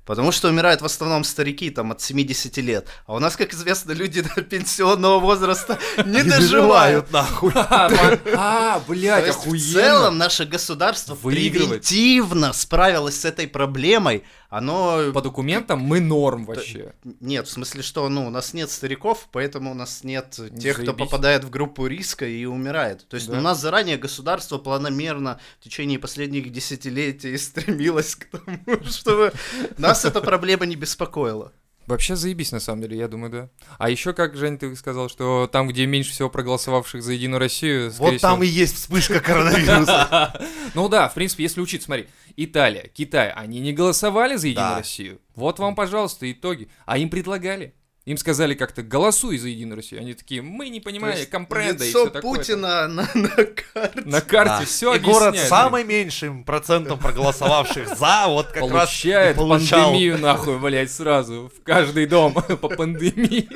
Потому 0.05 0.31
что 0.31 0.49
умирают 0.49 0.83
в 0.83 0.85
основном 0.85 1.25
старики 1.25 1.71
там 1.71 1.91
от 1.93 2.03
70 2.03 2.55
лет. 2.59 2.87
А 3.07 3.15
у 3.15 3.19
нас, 3.19 3.35
как 3.35 3.55
известно, 3.55 3.93
люди 3.93 4.21
до 4.21 4.43
пенсионного 4.43 5.19
возраста 5.19 5.79
не 6.05 6.23
доживают. 6.23 7.11
нахуй. 7.13 7.51
А, 7.57 8.83
блядь, 8.87 9.27
есть 9.27 9.39
в 9.39 9.43
охуенно. 9.47 9.73
целом 9.73 10.19
наше 10.19 10.45
государство 10.45 11.15
превентивно 11.15 12.53
справилось 12.53 13.21
с 13.21 13.25
этой 13.25 13.49
проблемой. 13.49 14.25
Оно... 14.51 15.13
По 15.15 15.23
документам 15.23 15.79
мы 15.79 16.01
норм 16.01 16.45
вообще. 16.45 16.93
Нет, 17.21 17.47
в 17.47 17.51
смысле, 17.51 17.83
что 17.83 18.09
ну, 18.09 18.27
у 18.27 18.31
нас 18.31 18.53
нет 18.53 18.69
стариков, 18.69 19.29
поэтому 19.31 19.71
у 19.71 19.75
нас 19.75 20.03
нет 20.03 20.31
тех, 20.59 20.77
кто 20.77 20.87
Заебись. 20.87 21.05
попадает 21.05 21.45
в 21.45 21.51
группу 21.51 21.87
риска 21.87 22.27
и 22.27 22.45
умирает. 22.45 23.07
То 23.09 23.15
есть 23.15 23.29
Да. 23.31 23.39
у 23.39 23.41
нас 23.41 23.61
заранее 23.61 23.97
государство 23.97 24.59
планомерно 24.59 25.39
в 25.61 25.65
течение 25.65 26.01
последних 26.01 26.51
десятилетий 26.51 27.39
стремилось 27.39 28.17
к 28.17 28.25
тому, 28.27 28.59
чтобы 28.91 29.33
нас 29.79 30.05
эта 30.05 30.21
проблема 30.21 30.67
не 30.67 30.75
беспокоила. 30.75 31.53
Вообще 31.91 32.17
заебись, 32.17 32.53
на 32.53 32.61
самом 32.61 32.83
деле, 32.83 32.97
я 32.97 33.09
думаю, 33.09 33.31
да. 33.31 33.49
А 33.79 33.91
еще, 33.91 34.13
как, 34.13 34.37
Жень, 34.37 34.59
ты 34.59 34.75
сказал, 34.77 35.09
что 35.09 35.49
там, 35.51 35.67
где 35.69 35.87
меньше 35.87 36.13
всего 36.13 36.31
проголосовавших 36.31 37.03
за 37.03 37.13
Единую 37.13 37.41
Россию, 37.41 37.91
Вот 37.99 38.19
там 38.21 38.41
всего- 38.41 38.45
и 38.45 38.49
есть 38.49 38.77
вспышка 38.77 39.21
коронавируса. 39.21 40.41
Ну 40.75 40.89
да, 40.89 41.09
в 41.09 41.15
принципе, 41.15 41.43
если 41.43 41.61
учить, 41.61 41.83
смотри, 41.83 42.07
Италия, 42.37 42.89
Китай, 42.95 43.31
они 43.33 43.59
не 43.61 43.73
голосовали 43.73 44.37
за 44.37 44.49
Единую. 44.49 44.77
Россию. 44.77 45.21
Вот 45.35 45.59
вам, 45.59 45.75
пожалуйста, 45.75 46.31
итоги. 46.31 46.69
А 46.87 46.97
им 46.97 47.11
предлагали. 47.11 47.75
Им 48.11 48.17
сказали 48.17 48.55
как-то, 48.55 48.83
голосуй 48.83 49.39
за 49.39 49.51
Единую 49.51 49.77
Россию. 49.77 50.01
Они 50.01 50.15
такие, 50.15 50.43
мы 50.43 50.69
не 50.69 50.81
понимаем, 50.81 51.25
компренда 51.31 51.85
и 51.85 51.91
все 51.91 52.09
такое. 52.09 52.39
Путина 52.39 52.89
на, 52.89 53.09
на 53.15 53.29
карте. 53.29 54.03
На 54.05 54.21
карте 54.21 54.57
Да. 54.59 54.65
все 54.65 54.97
И 54.97 54.99
город 54.99 55.37
с 55.39 55.47
самым 55.47 55.87
меньшим 55.87 56.43
процентом 56.43 56.99
проголосовавших 56.99 57.87
за, 57.97 58.25
вот 58.27 58.49
как 58.49 58.57
раз 58.57 58.65
и 58.65 58.67
Получает 58.67 59.37
получал. 59.37 59.91
пандемию 59.91 60.19
нахуй, 60.19 60.59
блядь, 60.59 60.91
сразу. 60.91 61.53
В 61.57 61.63
каждый 61.63 62.07
дом 62.07 62.35
по 62.61 62.69
пандемии. 62.69 63.49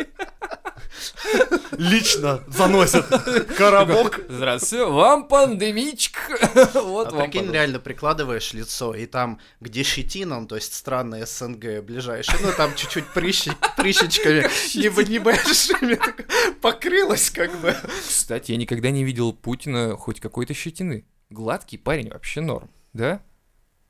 Лично 1.73 2.43
заносят 2.49 3.07
коробок. 3.57 4.21
Здравствуйте, 4.29 4.85
вам 4.87 5.29
пандемичка. 5.29 6.21
Вот 6.75 7.09
А 7.09 7.11
вам, 7.17 7.31
прикинь, 7.31 7.51
реально 7.53 7.79
прикладываешь 7.79 8.53
лицо, 8.53 8.95
и 8.95 9.07
там, 9.07 9.41
где 9.61 9.83
щетина, 9.83 10.41
ну, 10.41 10.47
то 10.47 10.57
есть 10.57 10.75
странная 10.75 11.27
СНГ 11.27 11.83
ближайшая, 11.83 12.39
ну, 12.43 12.53
там 12.57 12.75
чуть-чуть 12.75 13.07
небо- 14.75 15.09
небольшими 15.09 15.95
так 15.95 16.27
покрылась, 16.61 17.31
как 17.31 17.55
бы. 17.61 17.75
Кстати, 18.07 18.53
я 18.53 18.57
никогда 18.57 18.91
не 18.91 19.05
видел 19.05 19.33
Путина 19.33 19.97
хоть 19.97 20.21
какой-то 20.21 20.55
щетины. 20.55 21.05
Гладкий 21.31 21.79
парень 21.79 22.11
вообще 22.11 22.41
норм, 22.41 22.71
да? 22.93 23.23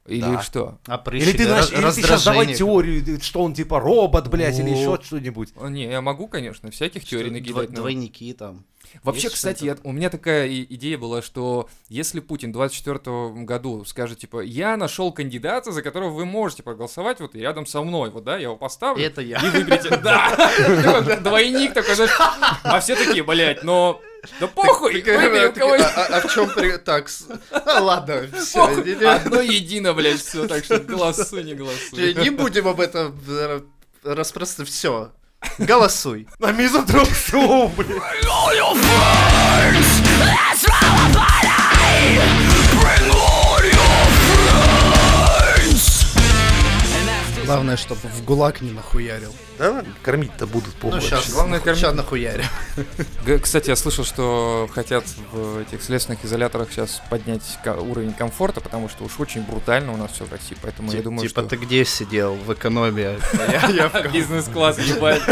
Или 0.06 0.20
Да. 0.20 0.42
что? 0.42 0.78
А 0.86 0.98
прыщи, 0.98 1.24
Или 1.30 1.36
ты, 1.36 1.48
раз- 1.48 1.72
или 1.72 1.80
ты 1.80 1.92
сейчас 2.02 2.24
давай 2.24 2.52
теорию, 2.54 3.20
что 3.22 3.42
он 3.42 3.54
типа 3.54 3.80
робот, 3.80 4.28
блядь, 4.28 4.58
или 4.58 4.68
О. 4.70 4.74
еще 4.76 4.98
что-нибудь. 5.02 5.48
А, 5.56 5.68
Не, 5.68 5.84
я 5.84 6.02
могу, 6.02 6.28
конечно, 6.28 6.70
всяких 6.70 7.04
теорий 7.06 7.26
Что, 7.26 7.32
накидать. 7.34 7.64
дво- 7.70 7.72
но- 7.72 7.76
Двойники 7.76 8.32
там. 8.34 8.64
Вообще, 9.02 9.24
Есть 9.24 9.34
кстати, 9.36 9.64
я- 9.64 9.76
у 9.82 9.92
меня 9.92 10.08
такая 10.10 10.48
идея 10.48 10.96
была, 10.98 11.20
что 11.22 11.68
если 11.88 12.20
Путин 12.20 12.50
в 12.50 12.52
24 12.54 13.44
году 13.44 13.84
скажет, 13.84 14.18
типа, 14.18 14.40
я 14.40 14.76
нашел 14.76 15.12
кандидата, 15.12 15.72
за 15.72 15.82
которого 15.82 16.10
вы 16.10 16.24
можете 16.24 16.62
проголосовать, 16.62 17.20
вот 17.20 17.34
и 17.34 17.40
рядом 17.40 17.66
со 17.66 17.82
мной, 17.82 18.10
вот, 18.10 18.24
да, 18.24 18.36
я 18.36 18.44
его 18.44 18.56
поставлю. 18.56 19.04
Это 19.04 19.20
я. 19.20 19.38
И 19.38 19.50
выберите. 19.50 19.90
Да! 20.04 21.18
Двойник 21.20 21.74
такой. 21.74 21.94
А 22.62 22.80
все 22.80 22.94
такие, 22.96 23.22
блядь, 23.22 23.62
но... 23.62 24.00
Да 24.40 24.46
похуй, 24.46 25.02
Так, 25.02 25.16
у 25.32 25.34
так, 25.36 25.54
кого 25.54 25.72
а, 25.74 25.76
а- 25.84 26.16
а 26.16 26.20
в 26.26 26.32
чем 26.32 26.48
при... 26.54 26.78
Так, 26.78 27.08
с- 27.10 27.26
а, 27.50 27.80
ладно, 27.80 28.26
все. 28.40 28.66
Похуй, 28.66 28.92
Одно 29.06 29.40
едино, 29.42 29.92
блядь, 29.92 30.20
все, 30.20 30.48
так 30.48 30.64
что 30.64 30.78
голосуй, 30.78 31.44
не 31.44 31.54
голосуй. 31.54 32.14
Не 32.14 32.30
будем 32.30 32.66
об 32.66 32.80
этом 32.80 33.18
э, 33.28 33.60
распространяться. 34.02 34.64
Все. 34.72 35.12
Голосуй. 35.58 36.26
На 36.38 36.52
мизантроп 36.52 37.08
шоу, 37.14 37.68
блядь. 37.68 38.02
Главное, 47.46 47.76
чтобы 47.76 48.00
в 48.08 48.24
ГУЛАГ 48.24 48.60
не 48.62 48.70
нахуярил. 48.72 49.34
Да, 49.58 49.84
кормить-то 50.02 50.46
будут 50.48 50.74
Ну, 50.82 50.90
похуй. 50.90 51.00
сейчас, 51.00 51.30
Главное, 51.30 51.60
кормить. 51.60 51.80
сейчас 51.80 51.94
нахуярим. 51.94 52.44
Г- 53.24 53.38
Кстати, 53.38 53.70
я 53.70 53.76
слышал, 53.76 54.04
что 54.04 54.68
хотят 54.74 55.04
в 55.32 55.58
этих 55.60 55.82
следственных 55.82 56.24
изоляторах 56.24 56.70
сейчас 56.72 57.00
поднять 57.08 57.42
уровень 57.64 58.12
комфорта, 58.14 58.60
потому 58.60 58.88
что 58.88 59.04
уж 59.04 59.12
очень 59.20 59.42
брутально 59.42 59.92
у 59.92 59.96
нас 59.96 60.10
все 60.12 60.24
в 60.24 60.32
России, 60.32 60.56
поэтому 60.60 60.90
я 60.92 61.02
думаю, 61.02 61.28
Типа 61.28 61.42
что... 61.42 61.50
ты 61.50 61.56
где 61.56 61.84
сидел? 61.84 62.34
В 62.34 62.52
экономии. 62.52 63.16
Я- 63.68 63.68
я 63.68 63.88
в 63.88 64.12
Бизнес-класс, 64.12 64.78
ебать. 64.80 65.22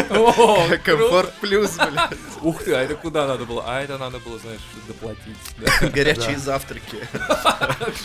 Комфорт 0.85 1.33
плюс, 1.40 1.72
блядь. 1.77 2.11
Ух 2.42 2.62
ты, 2.62 2.75
а 2.75 2.83
это 2.83 2.94
куда 2.94 3.27
надо 3.27 3.44
было? 3.44 3.64
А 3.66 3.81
это 3.81 3.98
надо 3.98 4.18
было, 4.20 4.38
знаешь, 4.38 4.61
доплатить. 4.87 5.37
Горячие 5.92 6.38
завтраки. 6.38 6.98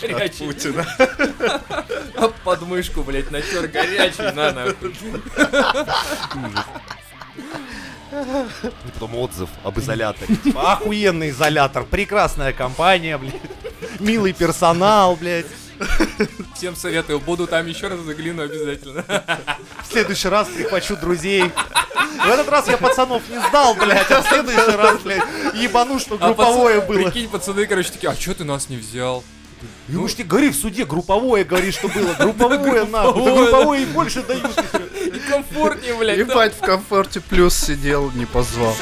Горячий. 0.02 0.46
Путина. 0.46 0.86
А 2.20 2.28
Подмышку, 2.44 3.02
блядь, 3.02 3.30
натер 3.30 3.68
горячий, 3.68 4.32
на 4.34 4.52
нахуй. 4.52 4.94
И 8.10 8.90
потом 8.94 9.14
отзыв 9.16 9.48
об 9.64 9.78
изоляторе. 9.78 10.34
Типа, 10.36 10.72
охуенный 10.72 11.30
изолятор, 11.30 11.84
прекрасная 11.84 12.52
компания, 12.52 13.18
блядь. 13.18 13.34
Милый 14.00 14.32
персонал, 14.32 15.14
блядь. 15.16 15.46
Всем 16.56 16.74
советую, 16.74 17.20
буду 17.20 17.46
там 17.46 17.66
еще 17.66 17.86
раз 17.86 18.00
загляну 18.00 18.42
обязательно. 18.42 19.04
В 19.86 19.92
следующий 19.92 20.28
раз 20.28 20.48
прихвачу 20.48 20.96
друзей. 20.96 21.44
В 22.24 22.28
этот 22.28 22.48
раз 22.48 22.66
я 22.66 22.76
пацанов 22.78 23.22
не 23.28 23.38
сдал, 23.48 23.74
блядь, 23.74 24.10
а 24.10 24.22
в 24.22 24.26
следующий 24.26 24.76
раз, 24.76 24.98
блядь, 25.02 25.22
ебану, 25.54 26.00
что 26.00 26.16
А 26.20 26.26
групповое 26.26 26.80
пацаны- 26.80 26.86
было. 26.86 27.10
Прикинь, 27.10 27.28
пацаны, 27.28 27.66
короче, 27.66 27.90
такие, 27.92 28.10
а 28.10 28.16
чё 28.16 28.34
ты 28.34 28.42
нас 28.44 28.68
не 28.68 28.76
взял? 28.76 29.22
Ну 29.88 30.02
уж 30.02 30.14
тебе 30.14 30.28
говори 30.28 30.50
в 30.50 30.56
суде, 30.56 30.84
групповое 30.84 31.44
говори, 31.44 31.70
что 31.70 31.88
было. 31.88 32.14
Групповое 32.18 32.84
нахуй. 32.84 33.22
Групповое, 33.22 33.82
и 33.82 33.86
больше 33.86 34.22
дают. 34.22 34.44
И 35.06 35.18
комфортнее, 35.30 35.94
блядь. 35.94 36.18
Ебать, 36.18 36.54
в 36.54 36.60
комфорте 36.60 37.20
плюс 37.20 37.54
сидел, 37.54 38.10
не 38.12 38.26
позвал. 38.26 38.74